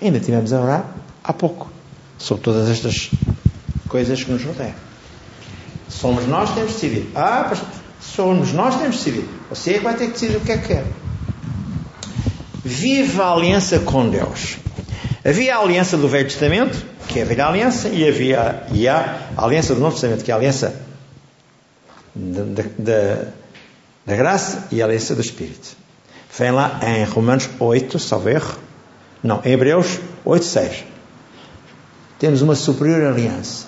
[0.00, 0.84] Ainda tivemos a orar
[1.22, 1.70] há pouco
[2.18, 3.10] sobre todas estas
[3.88, 4.74] coisas que nos rodeiam.
[5.88, 7.10] Somos nós que temos de decidir.
[7.14, 7.68] Ah, pastor,
[8.00, 9.28] somos nós que temos de decidir.
[9.50, 10.84] Você é que vai ter que decidir o que é que quer.
[12.64, 14.56] Viva a aliança com Deus.
[15.24, 19.28] Havia a aliança do Velho Testamento, que é a velha aliança, e havia e há
[19.36, 20.74] a aliança do Novo Testamento, que é a aliança
[22.14, 23.24] da, da,
[24.06, 25.76] da graça e a aliança do Espírito.
[26.38, 28.58] Vem lá em Romanos 8, salvo erro.
[29.22, 30.84] Não, em Hebreus 8, 6.
[32.18, 33.66] Temos uma superior aliança.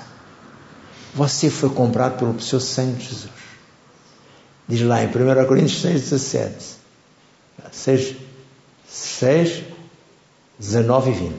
[1.15, 3.31] Você foi comprado pelo seu sangue de Jesus.
[4.69, 5.11] Diz lá em 1
[5.47, 6.55] Coríntios 6, 17.
[7.73, 8.17] 6,
[8.97, 9.63] 6,
[10.59, 11.35] 19 e 20.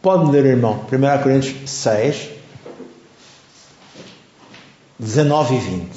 [0.00, 2.28] Pode ler, irmão, 1 Coríntios 6,
[4.98, 5.88] 19 e 20.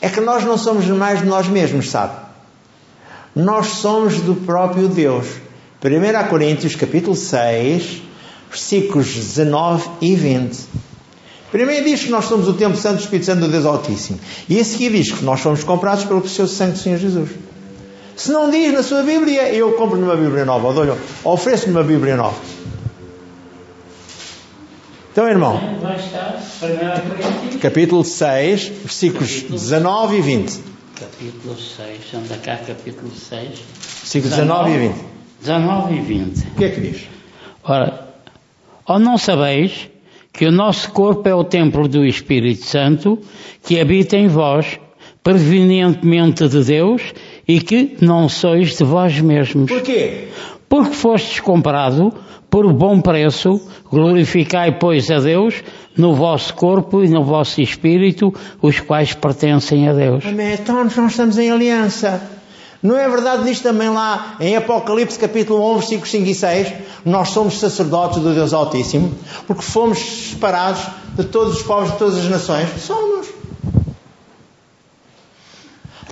[0.00, 2.14] É que nós não somos mais de nós mesmos, sabe?
[3.34, 5.26] Nós somos do próprio Deus.
[5.84, 8.02] 1 Coríntios capítulo 6,
[8.48, 10.58] versículos 19 e 20.
[11.50, 14.20] Primeiro diz que nós somos o Templo Santo do Espírito Santo do Deus Altíssimo.
[14.48, 17.30] E a seguir diz que nós fomos comprados pelo precioso sangue do Senhor Jesus.
[18.22, 20.68] Se não diz na sua Bíblia, eu compro-lhe uma Bíblia nova,
[21.24, 22.36] ou ofereço-lhe uma Bíblia nova.
[25.10, 30.60] Então, irmão, Vai estar, 1 Coríntios, capítulo 6, versículos 19 e 20.
[31.00, 33.58] capítulo 6, anda cá, capítulo 6.
[34.02, 34.94] Versículos 19 e 20.
[35.40, 36.38] 19 e 20.
[36.38, 37.02] O que é que diz?
[37.64, 38.08] Ora,
[38.86, 39.90] ou não sabeis
[40.32, 43.18] que o nosso corpo é o templo do Espírito Santo,
[43.64, 44.78] que habita em vós,
[45.24, 47.02] provenientemente de Deus,
[47.46, 49.70] e que não sois de vós mesmos.
[49.70, 50.28] Porquê?
[50.68, 52.12] Porque fostes comprado
[52.48, 55.62] por bom preço, glorificai, pois, a Deus
[55.96, 60.24] no vosso corpo e no vosso espírito, os quais pertencem a Deus.
[60.24, 60.54] Amém.
[60.54, 62.22] Então nós estamos em aliança.
[62.82, 66.72] Não é verdade diz também lá em Apocalipse capítulo 11, versículos 5 e 6?
[67.04, 69.12] Nós somos sacerdotes do Deus Altíssimo,
[69.46, 69.98] porque fomos
[70.30, 70.82] separados
[71.14, 72.68] de todos os povos de todas as nações.
[72.80, 73.41] Somos.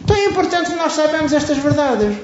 [0.03, 2.17] Então é importante que nós saibamos estas verdades.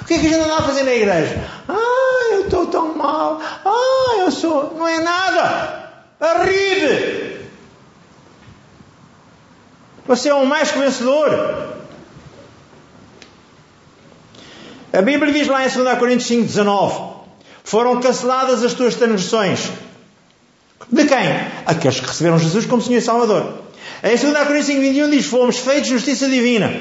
[0.00, 1.44] O que é que a gente anda a fazer na igreja?
[1.68, 3.40] Ah, eu estou tão mal.
[3.64, 4.74] Ah, eu sou.
[4.76, 5.90] Não é nada.
[6.20, 7.40] Arribe.
[10.06, 11.72] Você é um mais vencedor.
[14.92, 17.00] A Bíblia diz lá em 2 Coríntios 5, 19:
[17.64, 19.70] Foram canceladas as tuas transgressões.
[20.90, 21.18] De quem?
[21.64, 23.61] Aqueles que receberam Jesus como Senhor e Salvador.
[24.02, 26.74] Em 2 Coríntios 5, 21 diz: Fomos feitos justiça divina,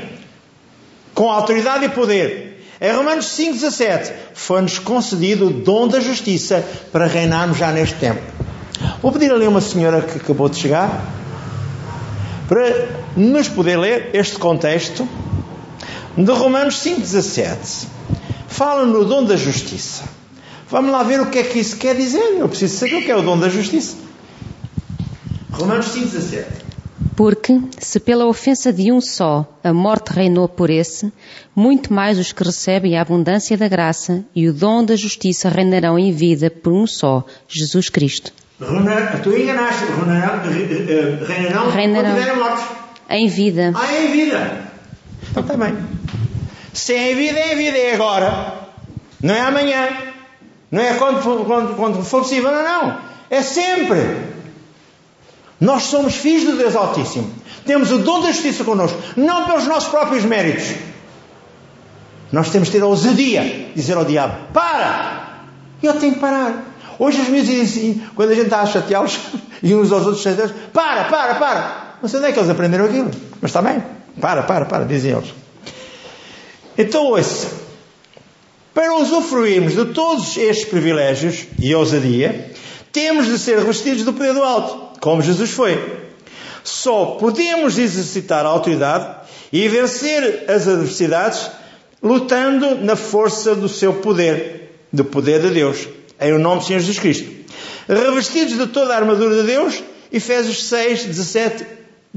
[1.14, 2.66] com autoridade e poder.
[2.82, 8.22] Em Romanos 5, 17: Foi-nos concedido o dom da justiça para reinarmos já neste tempo.
[9.02, 11.06] Vou pedir ali uma senhora que acabou de chegar
[12.48, 15.08] para nos poder ler este contexto
[16.18, 17.86] de Romanos 5,17.
[18.48, 20.04] Fala no dom da justiça.
[20.70, 22.38] Vamos lá ver o que é que isso quer dizer.
[22.38, 23.96] Eu preciso saber o que é o dom da justiça.
[25.52, 26.61] Romanos 5,17.
[27.22, 31.14] Porque, se pela ofensa de um só a morte reinou por esse,
[31.56, 36.00] muito mais os que recebem a abundância da graça e o dom da justiça reinarão
[36.00, 38.34] em vida por um só, Jesus Cristo.
[38.60, 39.86] Reinar- Tu enganaste.
[39.86, 42.64] Reinarão, eh, reinarão, quando tiverem mortos.
[43.08, 43.72] Em vida.
[43.76, 44.62] Ah, em vida.
[45.30, 45.78] Então está bem.
[46.74, 48.54] Se é em vida, é em vida, é agora.
[49.22, 49.90] Não é amanhã.
[50.72, 52.98] Não é quando for, quando, quando for possível, não, não.
[53.30, 54.41] É sempre.
[55.62, 57.32] Nós somos filhos do Deus Altíssimo.
[57.64, 60.74] Temos o dom da justiça connosco, não pelos nossos próprios méritos.
[62.32, 65.44] Nós temos de ter a ousadia de dizer ao diabo: para!
[65.84, 66.66] E ele tem que parar.
[66.98, 69.20] Hoje os meus dizem assim, quando a gente está a chateá-los
[69.62, 71.92] e uns aos outros chateá-los: para, para, para!
[72.02, 73.84] Não sei onde é que eles aprenderam aquilo, mas está bem.
[74.20, 75.32] Para, para, para, dizem eles.
[76.76, 77.62] Então, ouça.
[78.74, 82.52] Para usufruirmos de todos estes privilégios e ousadia,
[82.92, 85.78] temos de ser revestidos do poder do alto, como Jesus foi.
[86.64, 91.50] Só podemos exercitar a autoridade e vencer as adversidades
[92.02, 95.88] lutando na força do seu poder, do poder de Deus,
[96.20, 97.30] em o nome do Senhor Jesus Cristo.
[97.88, 101.66] Revestidos de toda a armadura de Deus, Efésios 6, 17,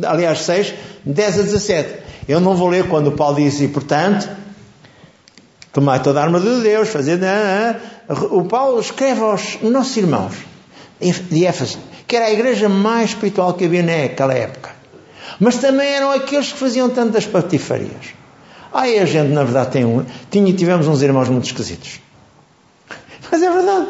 [0.05, 1.95] aliás 6, 10 a 17.
[2.29, 4.29] Eu não vou ler quando Paulo diz, e portanto,
[5.73, 7.19] tomai toda a armadura de Deus, fazer.
[8.31, 10.35] O Paulo escreve aos nossos irmãos
[11.01, 14.71] de Éfeso, que era a igreja mais espiritual que havia naquela época.
[15.41, 18.15] Mas também eram aqueles que faziam tantas patifarias.
[18.73, 22.01] Aí a gente, na verdade, tem um, tinha, tivemos uns irmãos muito esquisitos.
[23.31, 23.89] Mas é verdade.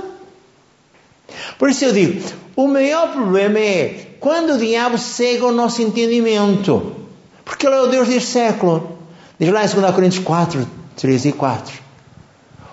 [1.58, 2.22] Por isso eu digo:
[2.56, 6.96] o maior problema é quando o diabo cega o nosso entendimento.
[7.44, 8.98] Porque ele é o Deus deste século.
[9.38, 11.83] Diz lá em 2 Coríntios 4, 3 e 4.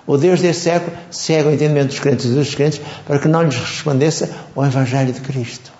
[0.05, 3.43] O Deus deste século cega o entendimento dos crentes e dos crentes para que não
[3.43, 5.71] lhes resplandeça o Evangelho de Cristo.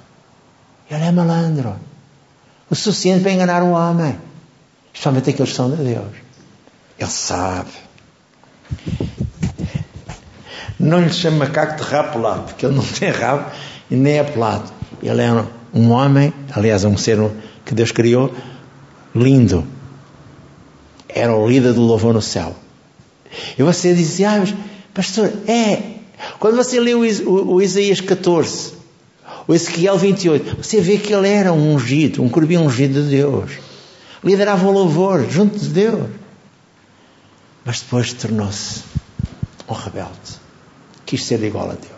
[0.90, 1.76] Ele é malandro.
[2.70, 4.18] O suficiente para enganar o homem.
[4.94, 6.14] Especialmente aqueles que são de Deus.
[7.00, 7.72] Ele sabe.
[10.80, 13.52] Não lhe chama macaco de rabo pelado, porque ele não tem rabo
[13.90, 14.72] e nem é pelado.
[15.02, 17.20] Ele é um homem, aliás, é um ser
[17.66, 18.34] que Deus criou,
[19.16, 19.66] lindo.
[21.08, 22.56] Era o líder do louvor no céu.
[23.58, 24.54] E você dizia, ah, mas,
[24.94, 25.92] pastor, é.
[26.40, 28.74] Quando você lê o, o, o Isaías 14,
[29.48, 33.52] o Ezequiel 28, você vê que ele era um ungido, um corubim ungido de Deus.
[34.24, 36.10] Liderava o louvor junto de Deus.
[37.66, 38.84] Mas depois tornou-se
[39.68, 40.40] um rebelde.
[41.06, 41.92] Quis ser igual a Deus.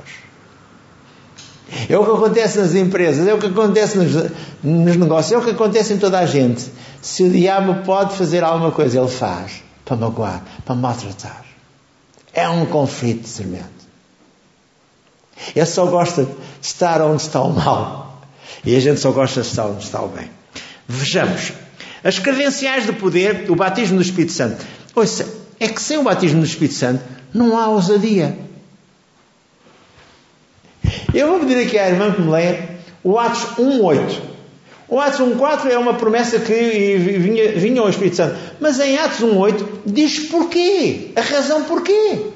[1.89, 4.31] É o que acontece nas empresas, é o que acontece nos,
[4.63, 6.71] nos negócios, é o que acontece em toda a gente.
[7.01, 11.43] Se o diabo pode fazer alguma coisa, ele faz para magoar, para maltratar.
[12.33, 13.83] É um conflito tremendo.
[15.55, 16.31] Ele só gosta de
[16.61, 18.21] estar onde está o mal.
[18.65, 20.29] E a gente só gosta de estar onde está o bem.
[20.87, 21.53] Vejamos.
[22.03, 24.65] As credenciais de poder, o batismo do Espírito Santo.
[24.95, 25.27] Ouça,
[25.59, 27.03] é que sem o batismo do Espírito Santo
[27.33, 28.37] não há ousadia.
[31.13, 34.32] Eu vou pedir aqui à irmã que me leia o Atos 1.8.
[34.93, 38.35] O Atos 1.4 é uma promessa que vinha, vinha ao Espírito Santo.
[38.59, 41.07] Mas em Atos 1.8 diz porquê.
[41.15, 42.27] A razão porquê.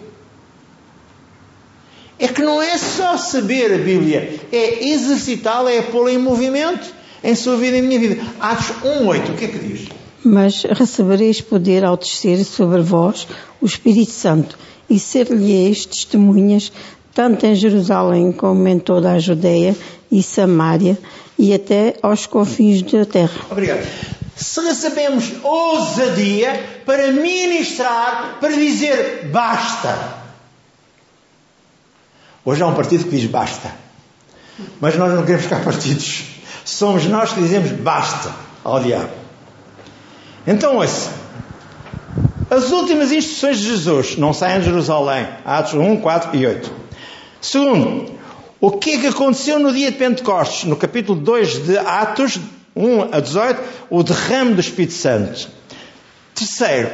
[2.18, 6.92] É que não é só saber a Bíblia, é exercitá-la, é pô-la em movimento
[7.24, 8.24] em sua vida e minha vida.
[8.40, 9.90] Atos 1.8, o que é que diz?
[10.26, 13.28] Mas recebereis poder ao descer sobre vós
[13.62, 14.58] o Espírito Santo
[14.90, 16.72] e ser-lhe-eis testemunhas
[17.14, 19.76] tanto em Jerusalém como em toda a Judeia
[20.12, 20.98] e Samária
[21.38, 23.42] e até aos confins da terra.
[23.50, 23.86] Obrigado.
[24.36, 30.18] Se recebemos ousadia para ministrar, para dizer basta.
[32.46, 33.72] Hoje há um partido que diz basta.
[34.80, 36.24] Mas nós não queremos ficar partidos.
[36.64, 38.34] Somos nós que dizemos basta
[38.64, 39.12] ao diabo.
[40.46, 41.12] Então, ouça.
[42.50, 45.28] As últimas instruções de Jesus não saem de Jerusalém.
[45.44, 46.72] Atos 1, 4 e 8.
[47.42, 48.17] Segundo,
[48.60, 50.64] o que é que aconteceu no dia de Pentecostes?
[50.66, 52.40] No capítulo 2 de Atos
[52.76, 55.48] 1 a 18, o derrame do Espírito Santo.
[56.34, 56.90] Terceiro,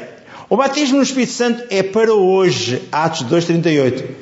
[0.49, 2.88] o batismo no Espírito Santo é para hoje.
[2.91, 4.16] Atos 2, 38.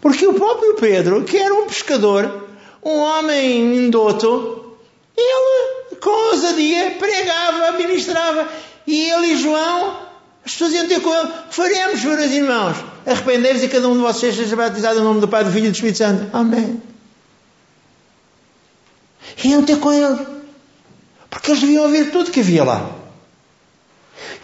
[0.00, 2.48] Porque o próprio Pedro, que era um pescador,
[2.82, 4.76] um homem indoto,
[5.16, 8.48] ele, com ousadia, pregava, ministrava.
[8.86, 9.98] E ele e João,
[10.44, 12.76] as pessoas iam ter com ele: faremos, meus irmãos,
[13.06, 15.70] arrependei-vos e cada um de vocês seja batizado em nome do Pai, do Filho e
[15.70, 16.36] do Espírito Santo.
[16.36, 16.82] Amém.
[19.42, 20.26] E iam ter com ele.
[21.30, 22.90] Porque eles deviam ouvir tudo que havia lá.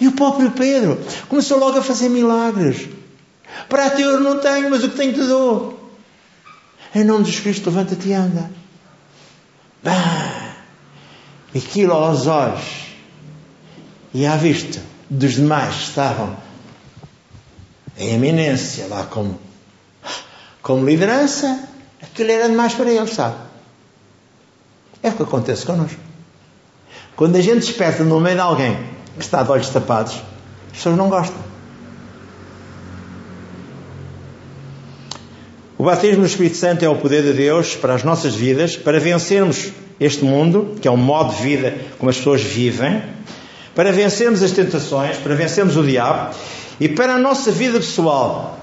[0.00, 2.88] E o próprio Pedro começou logo a fazer milagres.
[3.68, 5.90] Para ti eu não tenho, mas o que tenho te dou.
[6.94, 8.50] Em nome de Jesus Cristo, levanta-te e anda.
[9.82, 10.54] Bah!
[11.54, 12.64] Aquilo aos olhos
[14.14, 16.36] e à vista dos demais estavam
[17.96, 19.38] em eminência lá como,
[20.62, 21.68] como liderança,
[22.02, 23.36] aquilo era demais para eles, sabe?
[25.02, 26.00] É o que acontece connosco.
[27.16, 28.76] Quando a gente desperta no meio de alguém
[29.16, 30.14] que está de olhos tapados,
[30.70, 31.52] as pessoas não gostam.
[35.76, 39.00] O batismo no Espírito Santo é o poder de Deus para as nossas vidas, para
[39.00, 43.02] vencermos este mundo, que é um modo de vida como as pessoas vivem,
[43.74, 46.34] para vencermos as tentações, para vencermos o diabo
[46.82, 48.58] e para a nossa vida pessoal.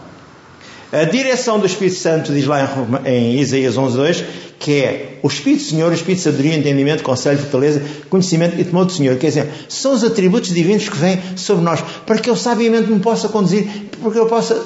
[0.92, 2.68] A direção do Espírito Santo diz lá
[3.06, 4.26] em, em Isaías 11.2
[4.60, 8.84] que é o Espírito Senhor, o Espírito de sabedoria, entendimento, conselho, fortaleza, conhecimento e temor
[8.84, 9.16] do Senhor.
[9.18, 13.00] Quer dizer, são os atributos divinos que vêm sobre nós para que eu sabiamente me
[13.00, 13.66] possa conduzir
[14.02, 14.66] porque eu possa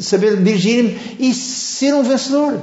[0.00, 2.58] saber dirigir-me e ser um vencedor.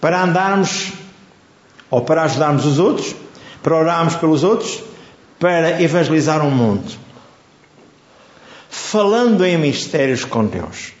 [0.00, 0.92] Para andarmos
[1.90, 3.14] ou para ajudarmos os outros,
[3.62, 4.82] para orarmos pelos outros,
[5.42, 7.01] para evangelizar o mundo.
[8.74, 10.94] Falando em mistérios com Deus.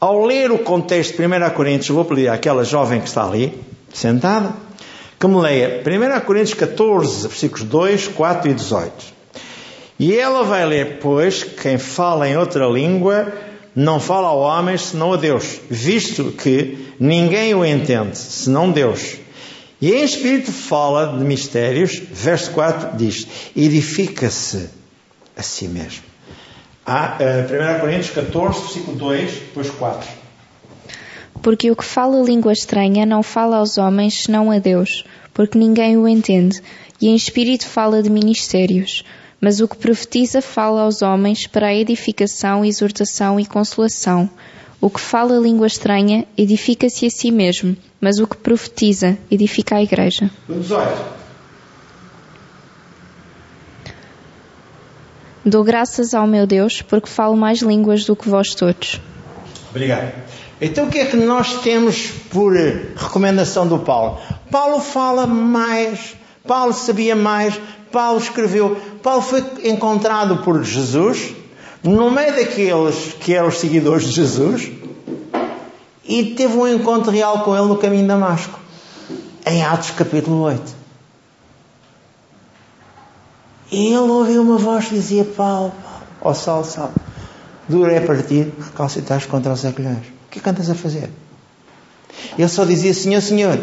[0.00, 3.56] Ao ler o contexto de 1 Coríntios, vou pedir àquela jovem que está ali,
[3.94, 4.52] sentada,
[5.18, 8.92] que me leia 1 Coríntios 14, versículos 2, 4 e 18.
[10.00, 13.32] E ela vai ler, pois, quem fala em outra língua
[13.72, 19.18] não fala ao homem senão a Deus, visto que ninguém o entende, senão Deus.
[19.80, 23.24] E em espírito fala de mistérios, verso 4 diz:
[23.56, 24.68] edifica-se
[25.36, 26.09] a si mesmo.
[26.92, 30.08] Ah, 1 Coríntios 14, versículo 2, depois 4.
[31.40, 35.96] Porque o que fala língua estranha não fala aos homens senão a Deus, porque ninguém
[35.96, 36.60] o entende,
[37.00, 39.04] e em espírito fala de ministérios
[39.40, 44.28] mas o que profetiza fala aos homens para a edificação, exortação e consolação.
[44.80, 49.82] O que fala língua estranha edifica-se a si mesmo, mas o que profetiza edifica a
[49.82, 50.30] igreja.
[50.48, 51.19] 18.
[55.44, 59.00] Dou graças ao meu Deus porque falo mais línguas do que vós todos.
[59.70, 60.12] Obrigado.
[60.60, 62.54] Então o que é que nós temos por
[62.96, 64.18] recomendação do Paulo?
[64.50, 66.14] Paulo fala mais,
[66.46, 67.58] Paulo sabia mais,
[67.90, 68.76] Paulo escreveu.
[69.02, 71.34] Paulo foi encontrado por Jesus
[71.82, 74.70] no meio daqueles que eram os seguidores de Jesus
[76.04, 78.58] e teve um encontro real com ele no caminho de Damasco,
[79.46, 80.79] em Atos capítulo 8.
[83.70, 85.72] Ele ouviu uma voz que dizia: Paulo,
[86.20, 86.92] ó Saulo, Saulo,
[87.68, 90.06] duro é para ti recalcitares contra os acolhões.
[90.26, 91.10] O que é que andas a fazer?
[92.36, 93.58] Ele só dizia: Senhor, Senhor.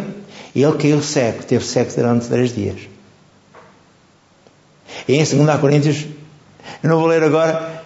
[0.55, 2.79] E ele caiu cego, teve cego durante três dias.
[5.07, 6.05] E em 2 Coríntios,
[6.83, 7.83] eu não vou ler agora,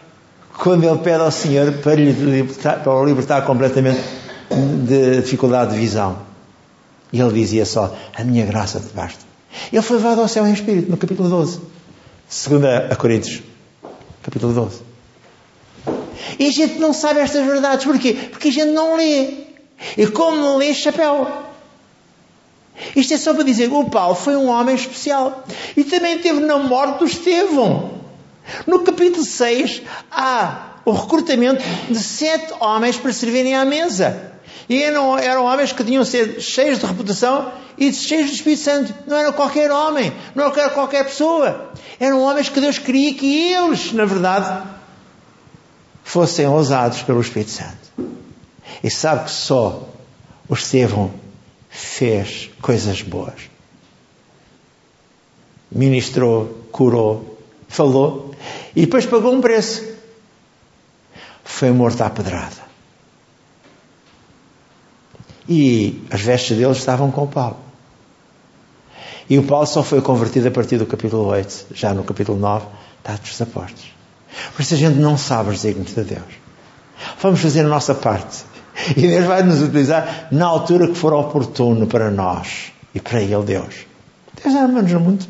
[0.58, 4.00] quando ele pede ao Senhor para, lhe libertar, para o libertar completamente
[4.88, 6.20] de dificuldade de visão.
[7.12, 9.26] E ele dizia só: A minha graça te basta.
[9.72, 11.60] Ele foi levado ao céu em espírito, no capítulo 12.
[12.32, 13.44] 2 a Coríntios,
[14.24, 14.82] capítulo 12.
[16.40, 17.86] E a gente não sabe estas verdades.
[17.86, 18.14] Porquê?
[18.14, 19.48] Porque a gente não lê.
[19.98, 21.28] E como não lê, chapéu.
[22.96, 25.44] Isto é só para dizer o Paulo foi um homem especial.
[25.76, 28.00] E também teve na morte do Estevão.
[28.66, 34.31] No capítulo 6 há o recrutamento de sete homens para servirem à mesa.
[34.72, 38.96] E eram, eram homens que tinham sido cheios de reputação e cheios do Espírito Santo.
[39.06, 41.74] Não era qualquer homem, não era qualquer pessoa.
[42.00, 44.66] Eram homens que Deus queria que eles, na verdade,
[46.06, 48.16] fossem ousados pelo Espírito Santo.
[48.82, 49.90] E sabe que só
[50.48, 51.12] o Estevão
[51.70, 53.50] fez coisas boas.
[55.70, 58.34] Ministrou, curou, falou
[58.74, 59.84] e depois pagou um preço.
[61.44, 62.71] Foi morto à pedrada.
[65.48, 67.58] E as vestes dele estavam com Paulo.
[69.30, 72.66] E o Paulo só foi convertido a partir do capítulo 8, já no capítulo 9,
[73.00, 73.92] está dos Apóstolos.
[74.54, 76.42] Por isso a gente não sabe os desígnios de Deus.
[77.22, 78.44] Vamos fazer a nossa parte.
[78.96, 83.44] E Deus vai nos utilizar na altura que for oportuno para nós e para Ele,
[83.44, 83.76] Deus.
[84.44, 85.28] Deus ama-nos muito.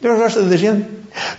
[0.00, 0.88] Deus gosta da gente.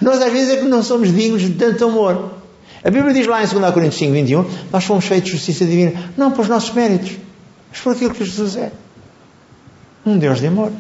[0.02, 2.36] Nós às vezes é que não somos dignos de tanto amor.
[2.84, 6.32] A Bíblia diz lá em 2 Coríntios 5, 21, nós fomos feitos justiça divina, não
[6.32, 7.18] pelos nossos méritos,
[7.76, 8.72] mas por aquilo que Jesus é.
[10.06, 10.72] Um Deus de amor.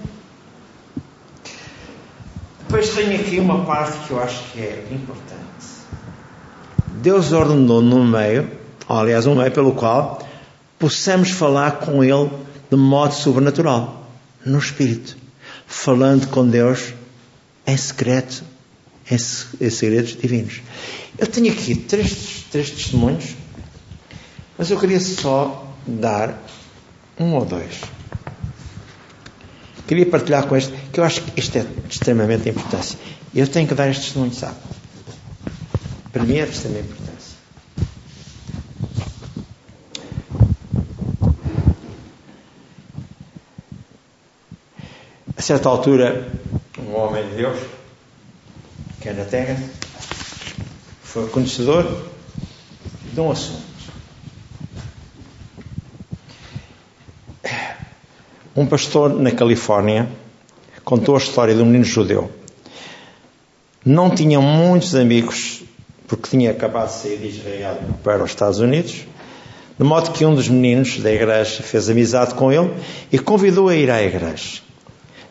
[2.61, 5.35] Depois tenho aqui uma parte que eu acho que é importante.
[7.01, 8.49] Deus ordenou no meio,
[8.87, 10.25] aliás, um meio pelo qual
[10.79, 12.31] possamos falar com Ele
[12.69, 14.07] de modo sobrenatural,
[14.45, 15.17] no Espírito,
[15.67, 16.93] falando com Deus
[17.67, 18.43] em secreto,
[19.11, 20.61] em, em segredos divinos.
[21.17, 23.35] Eu tenho aqui três, três testemunhos,
[24.57, 26.44] mas eu queria só dar
[27.19, 27.81] um ou dois.
[29.87, 32.97] Queria partilhar com este, que eu acho que isto é de extremamente importância.
[33.33, 34.55] Eu tenho que dar este testemunho, sabe?
[36.11, 37.35] Para mim é de extrema importância.
[45.37, 46.31] A certa altura,
[46.79, 47.59] um homem de Deus,
[49.01, 49.61] que é na terra,
[51.03, 52.09] foi conhecedor
[53.13, 53.74] de um assunto.
[58.55, 60.07] Um pastor na Califórnia
[60.85, 62.31] contou a história de um menino judeu.
[63.83, 65.61] Não tinha muitos amigos,
[66.07, 69.05] porque tinha acabado de sair de Israel para os Estados Unidos,
[69.77, 72.73] de modo que um dos meninos da igreja fez amizade com ele
[73.11, 74.61] e convidou a ir à igreja.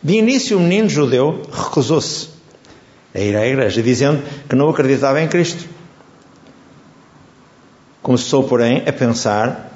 [0.03, 2.29] De início, o menino judeu recusou-se
[3.11, 5.67] a ir à igreja, dizendo que não acreditava em Cristo.
[8.03, 9.71] Começou, porém, a pensar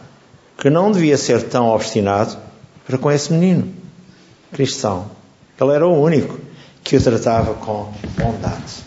[0.55, 2.48] que não devia ser tão obstinado
[2.89, 3.71] para com esse menino
[4.51, 5.11] cristão.
[5.61, 6.39] Ele era o único
[6.83, 8.83] que o tratava com bondade.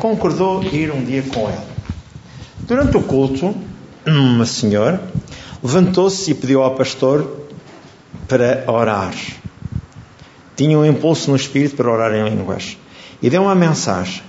[0.00, 1.74] Concordou ir um dia com ele.
[2.62, 3.54] Durante o culto,
[4.04, 5.00] uma senhora
[5.62, 7.46] levantou-se e pediu ao pastor
[8.26, 9.14] para orar.
[10.56, 12.76] Tinha um impulso no espírito para orar em línguas
[13.22, 14.24] e deu uma mensagem.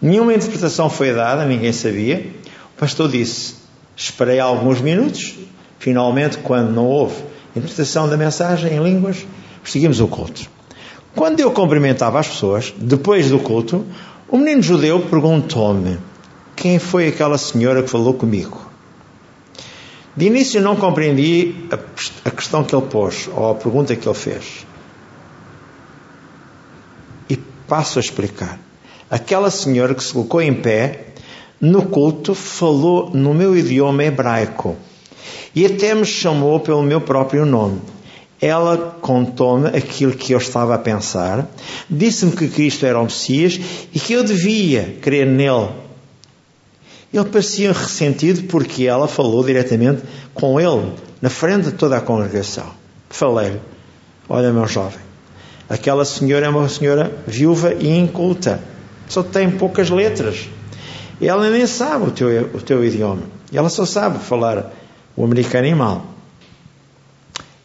[0.00, 2.30] Nenhuma interpretação foi dada, ninguém sabia.
[2.76, 3.56] O pastor disse:
[3.96, 5.34] Esperei alguns minutos.
[5.80, 9.26] Finalmente, quando não houve interpretação da mensagem em línguas,
[9.64, 10.48] seguimos o culto.
[11.14, 13.84] Quando eu cumprimentava as pessoas, depois do culto,
[14.28, 15.98] o menino judeu perguntou-me
[16.56, 18.70] quem foi aquela senhora que falou comigo.
[20.16, 21.54] De início não compreendi
[22.24, 24.66] a questão que ele pôs, ou a pergunta que ele fez.
[27.28, 28.58] E passo a explicar.
[29.10, 31.08] Aquela senhora que se colocou em pé,
[31.60, 34.76] no culto, falou no meu idioma hebraico
[35.54, 37.80] e até me chamou pelo meu próprio nome.
[38.40, 41.48] Ela contou-me aquilo que eu estava a pensar,
[41.88, 43.60] disse-me que Cristo era o Messias
[43.94, 45.68] e que eu devia crer nele.
[47.14, 50.02] Ele parecia ressentido porque ela falou diretamente
[50.34, 52.66] com ele, na frente de toda a congregação.
[53.10, 53.60] Falei-lhe:
[54.28, 55.00] Olha, meu jovem,
[55.68, 58.60] aquela senhora é uma senhora viúva e inculta,
[59.08, 60.48] só tem poucas letras.
[61.20, 63.22] Ela nem sabe o teu, o teu idioma,
[63.52, 64.72] ela só sabe falar
[65.16, 66.06] o americano é mal.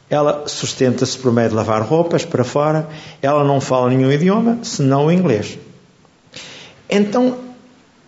[0.10, 2.88] Ela sustenta-se por meio de lavar roupas para fora.
[3.22, 5.58] Ela não fala nenhum idioma, senão o inglês.
[6.90, 7.40] Então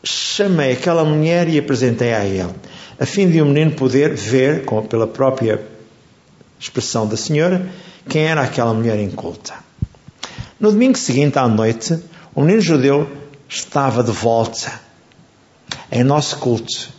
[0.01, 2.55] chamei aquela mulher e apresentei a ele,
[2.97, 5.61] a fim de o menino poder ver, pela própria
[6.57, 7.67] expressão da senhora,
[8.07, 9.53] quem era aquela mulher inculta.
[10.57, 11.99] No domingo seguinte à noite,
[12.33, 13.09] o menino judeu
[13.47, 14.79] estava de volta
[15.91, 16.98] em nosso culto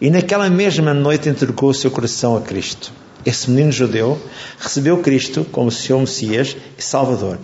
[0.00, 2.92] e naquela mesma noite entregou o seu coração a Cristo.
[3.24, 4.20] Esse menino judeu
[4.58, 7.38] recebeu Cristo como seu Messias e Salvador.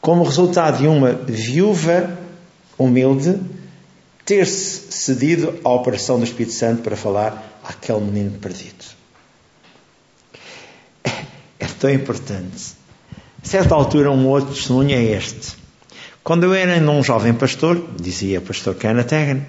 [0.00, 2.18] Como resultado de uma viúva
[2.78, 3.38] humilde
[4.24, 8.84] ter-se cedido à operação do Espírito Santo para falar àquele menino perdido.
[11.04, 11.10] É,
[11.60, 12.72] é tão importante.
[13.42, 15.52] A certa altura, um outro testemunho é este.
[16.22, 19.42] Quando eu era um jovem pastor, dizia pastor Tegen,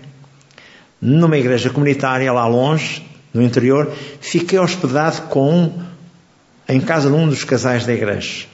[1.06, 5.72] numa igreja comunitária lá longe, no interior, fiquei hospedado com
[6.68, 8.48] em casa de um dos casais da igreja.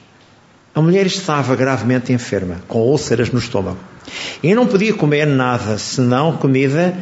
[0.74, 3.78] A mulher estava gravemente enferma, com úlceras no estômago,
[4.42, 6.94] e não podia comer nada senão comida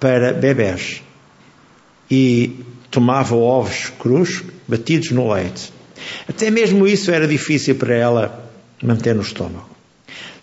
[0.00, 1.02] para bebés.
[2.10, 5.72] E tomava ovos crus batidos no leite.
[6.28, 8.50] Até mesmo isso era difícil para ela
[8.82, 9.75] manter no estômago.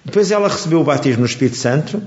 [0.06, 2.02] Depois ela recebeu o batismo no Espírito Santo.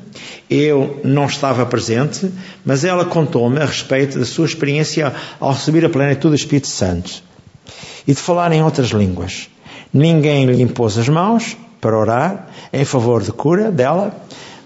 [0.50, 2.30] Eu não estava presente,
[2.64, 7.22] mas ela contou-me a respeito da sua experiência ao receber a plenitude do Espírito Santo
[8.06, 9.48] e de falar em outras línguas.
[9.92, 14.14] Ninguém lhe impôs as mãos para orar em favor de cura dela,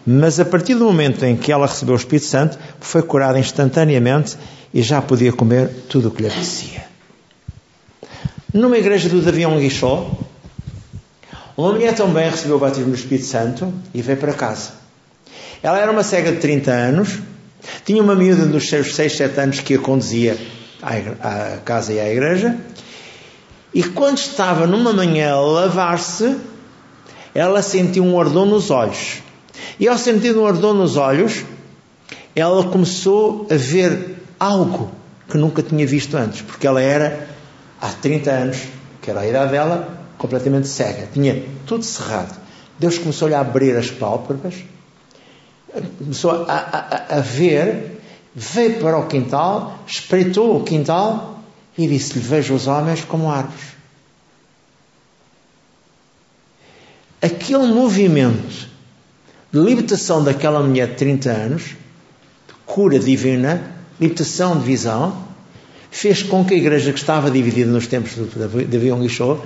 [0.07, 4.37] mas a partir do momento em que ela recebeu o Espírito Santo, foi curada instantaneamente
[4.75, 6.85] e já podia comer tudo o que lhe apetecia.
[8.53, 10.11] Numa igreja do Davi Guichó,
[11.57, 14.73] uma mulher também recebeu o batismo do Espírito Santo e veio para casa.
[15.63, 17.19] Ela era uma cega de 30 anos,
[17.85, 20.37] tinha uma miúda dos seus 6, 7 anos que a conduzia
[20.83, 22.57] à casa e à igreja,
[23.73, 26.37] e quando estava numa manhã a lavar-se,
[27.35, 29.19] ela sentiu um ardor nos olhos.
[29.79, 31.45] E ao sentir um ardor nos olhos,
[32.35, 34.91] ela começou a ver algo
[35.29, 37.29] que nunca tinha visto antes, porque ela era,
[37.81, 38.59] há 30 anos,
[39.01, 42.39] que era a idade dela, completamente cega, tinha tudo cerrado.
[42.79, 44.55] Deus começou-lhe a abrir as pálpebras,
[45.99, 48.01] começou a, a, a ver,
[48.35, 51.43] veio para o quintal, espreitou o quintal
[51.77, 53.71] e disse-lhe: Vejo os homens como árvores.
[57.23, 58.69] Aquele movimento
[59.51, 65.25] de libertação daquela mulher de 30 anos, de cura divina, libertação de visão,
[65.91, 69.41] fez com que a igreja que estava dividida nos tempos de Davi Guichot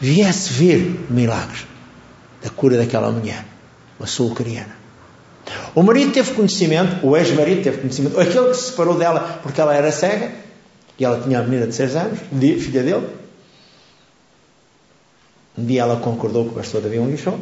[0.00, 1.66] viesse ver milagres
[2.42, 3.44] da cura daquela mulher,
[3.98, 4.80] uma sul-ucraniana.
[5.74, 9.74] O marido teve conhecimento, o ex-marido teve conhecimento, aquele que se separou dela porque ela
[9.74, 10.32] era cega,
[10.98, 13.06] e ela tinha a menina de 6 anos, filha dele.
[15.56, 17.38] Um dia ela concordou com o pastor Davi Unguichon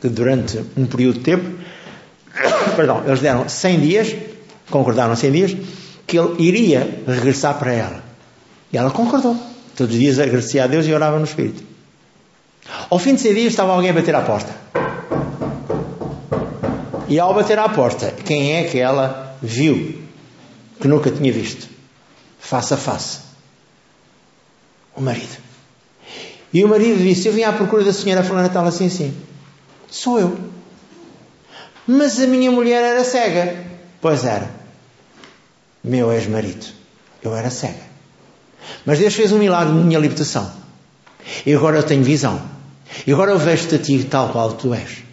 [0.00, 1.44] que durante um período de tempo,
[2.76, 4.16] perdão, eles deram 100 dias,
[4.70, 5.56] concordaram 100 dias,
[6.06, 8.04] que ele iria regressar para ela.
[8.72, 9.36] E ela concordou.
[9.76, 11.62] Todos os dias agradecia a Deus e orava no Espírito.
[12.88, 14.54] Ao fim de 100 dias estava alguém a bater à porta.
[17.08, 20.02] E ao bater à porta, quem é que ela viu
[20.80, 21.68] que nunca tinha visto,
[22.38, 23.20] face a face.
[24.94, 25.36] O marido.
[26.52, 29.14] E o marido disse: Eu vim à procura da senhora Fulana tal assim assim.
[29.90, 30.38] Sou eu.
[31.86, 33.64] Mas a minha mulher era cega.
[34.00, 34.50] Pois era.
[35.84, 36.66] Meu ex-marido.
[37.22, 37.85] Eu era cega.
[38.84, 40.50] Mas Deus fez um milagre na minha libertação.
[41.44, 42.40] E agora eu tenho visão.
[43.06, 45.04] E agora eu vejo-te a ti tal qual tu és.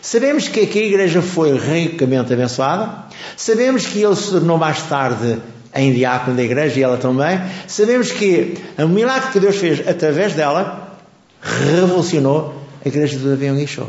[0.00, 3.04] Sabemos que aqui a igreja foi ricamente abençoada.
[3.36, 5.38] Sabemos que ele se tornou mais tarde
[5.74, 7.40] em diácono da igreja e ela também.
[7.66, 10.98] Sabemos que o milagre que Deus fez através dela
[11.40, 13.86] revolucionou a igreja do Davi Guichô.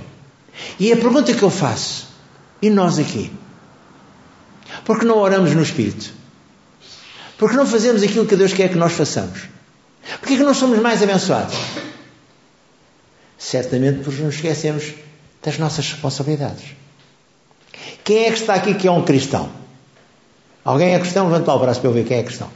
[0.79, 2.07] E a pergunta que eu faço,
[2.61, 3.31] e nós aqui?
[4.83, 6.13] Por que não oramos no Espírito?
[7.37, 9.41] Por que não fazemos aquilo que Deus quer que nós façamos?
[10.19, 11.55] Por que é que nós somos mais abençoados?
[13.37, 14.93] Certamente porque nos esquecemos
[15.43, 16.63] das nossas responsabilidades.
[18.03, 19.49] Quem é que está aqui que é um cristão?
[20.63, 21.27] Alguém é cristão?
[21.27, 22.49] Levanta o braço para eu ver quem é cristão.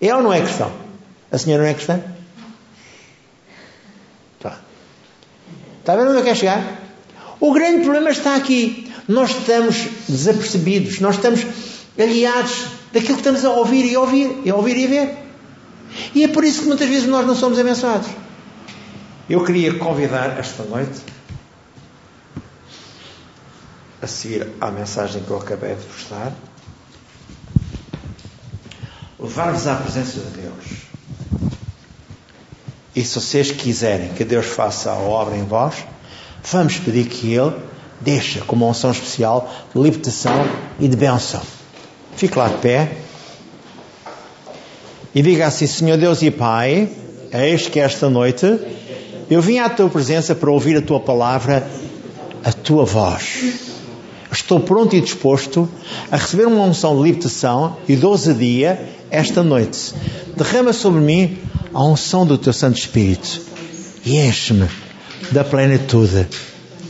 [0.00, 0.70] É ou não é cristão?
[1.32, 2.00] A senhora não é cristã?
[4.38, 4.58] Tá.
[5.80, 6.82] Está vendo onde eu quero chegar?
[7.40, 8.92] O grande problema está aqui.
[9.08, 9.76] Nós estamos
[10.08, 11.44] desapercebidos, nós estamos
[11.98, 15.18] aliados daquilo que estamos a ouvir e ouvir, e ouvir e ver.
[16.14, 18.08] E é por isso que muitas vezes nós não somos abençoados.
[19.28, 21.00] Eu queria convidar esta noite
[24.00, 26.32] a seguir à mensagem que eu acabei de vos dar,
[29.18, 30.84] levar-vos à presença de Deus.
[32.94, 35.84] E se vocês quiserem que Deus faça a obra em vós,
[36.44, 37.56] vamos pedir que Ele
[38.00, 40.46] deixe como uma unção especial de libertação
[40.78, 41.42] e de bênção.
[42.16, 42.92] Fique lá de pé
[45.14, 46.88] e diga assim: Senhor Deus e Pai,
[47.32, 48.46] eis que esta noite
[49.30, 51.66] eu vim à tua presença para ouvir a tua palavra,
[52.44, 53.72] a tua voz.
[54.30, 55.68] Estou pronto e disposto
[56.10, 59.94] a receber uma unção de libertação e de ousadia esta noite.
[60.36, 61.38] Derrama sobre mim
[61.72, 63.40] a unção do teu Santo Espírito
[64.04, 64.68] e enche-me
[65.30, 66.26] da plenitude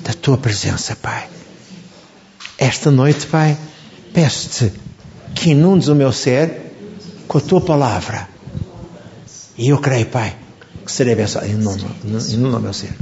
[0.03, 1.29] da tua presença, Pai.
[2.59, 3.57] Esta noite, Pai,
[4.13, 4.73] peço-te
[5.35, 6.73] que inundes o meu ser
[7.27, 8.29] com a tua palavra.
[9.57, 10.35] E eu creio, Pai,
[10.85, 11.49] que serei abençoado.
[11.49, 11.87] Inunda,
[12.31, 12.95] inunda meu ser.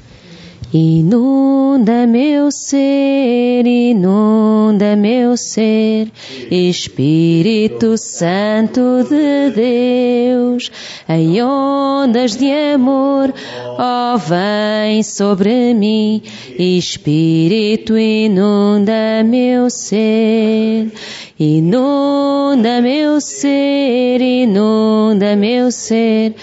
[0.74, 6.11] Inunda meu ser, inunda meu ser,
[6.51, 10.72] Espírito Santo de Deus,
[11.07, 13.35] em ondas de amor,
[13.78, 16.22] ó vem sobre mim,
[16.59, 20.91] Espírito inunda meu ser.
[21.39, 26.35] Inunda meu ser, inunda meu ser,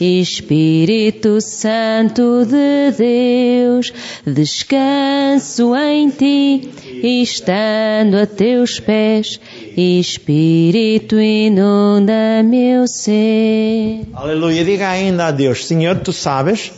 [0.00, 3.92] Espírito Santo de Deus,
[4.26, 6.70] descanso em ti,
[7.02, 9.38] estando a teus pés,
[9.76, 14.06] Espírito inunda meu ser.
[14.14, 14.64] Aleluia.
[14.64, 16.72] Diga ainda a Deus, Senhor, tu sabes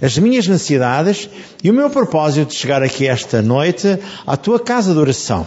[0.00, 1.28] as minhas necessidades
[1.64, 5.44] e o meu propósito de chegar aqui esta noite à tua casa de oração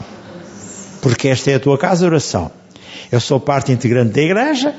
[1.02, 2.52] porque esta é a tua casa de oração.
[3.12, 4.76] Eu sou parte integrante da igreja,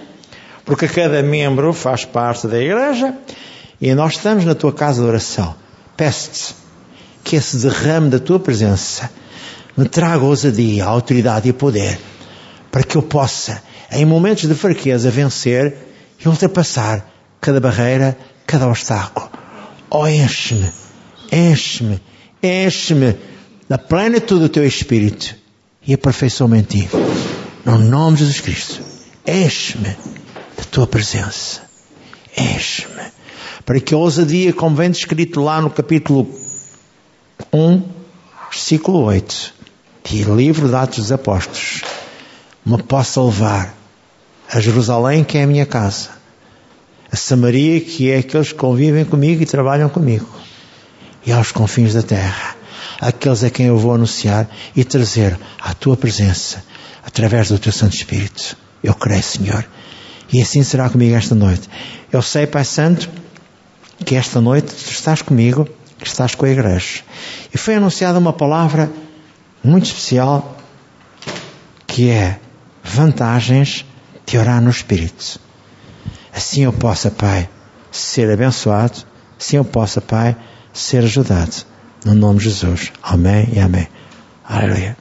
[0.64, 3.14] porque cada membro faz parte da igreja,
[3.80, 5.54] e nós estamos na tua casa de oração.
[5.96, 6.54] Peço-te
[7.24, 9.10] que esse derrame da tua presença
[9.76, 11.98] me traga ousadia, autoridade e poder,
[12.70, 15.76] para que eu possa, em momentos de fraqueza, vencer
[16.24, 17.06] e ultrapassar
[17.40, 18.16] cada barreira,
[18.46, 19.28] cada obstáculo.
[19.90, 20.70] Oh, enche-me,
[21.30, 22.00] enche-me,
[22.42, 23.16] enche-me
[23.68, 25.41] da plenitude do teu Espírito
[25.86, 26.88] e aperfeiçoa-me em ti.
[27.64, 28.80] No nome de Jesus Cristo,
[29.26, 29.96] enche-me
[30.56, 31.62] da tua presença.
[32.36, 33.12] Enche-me.
[33.64, 36.28] Para que a ousadia, como vem descrito lá no capítulo
[37.52, 37.82] 1,
[38.50, 39.54] versículo 8,
[40.24, 41.82] do livro de Atos dos Apóstolos,
[42.64, 43.74] me possa levar
[44.50, 46.10] a Jerusalém, que é a minha casa,
[47.10, 50.28] a Samaria, que é aqueles que convivem comigo e trabalham comigo,
[51.24, 52.61] e aos confins da terra
[53.02, 56.64] aqueles a quem eu vou anunciar e trazer à tua presença
[57.04, 58.56] através do teu Santo Espírito.
[58.82, 59.66] Eu creio, Senhor.
[60.32, 61.68] E assim será comigo esta noite.
[62.12, 63.10] Eu sei, Pai Santo,
[64.06, 67.02] que esta noite tu estás comigo, que estás com a igreja.
[67.52, 68.88] E foi anunciada uma palavra
[69.64, 70.56] muito especial
[71.86, 72.38] que é
[72.84, 73.84] vantagens
[74.24, 75.40] de orar no Espírito.
[76.32, 77.48] Assim eu possa, Pai,
[77.90, 79.04] ser abençoado,
[79.38, 80.36] assim eu possa, Pai,
[80.72, 81.71] ser ajudado.
[82.04, 82.92] No nome de Jesus.
[83.02, 83.86] Amém e amém.
[84.44, 84.96] Aleluia.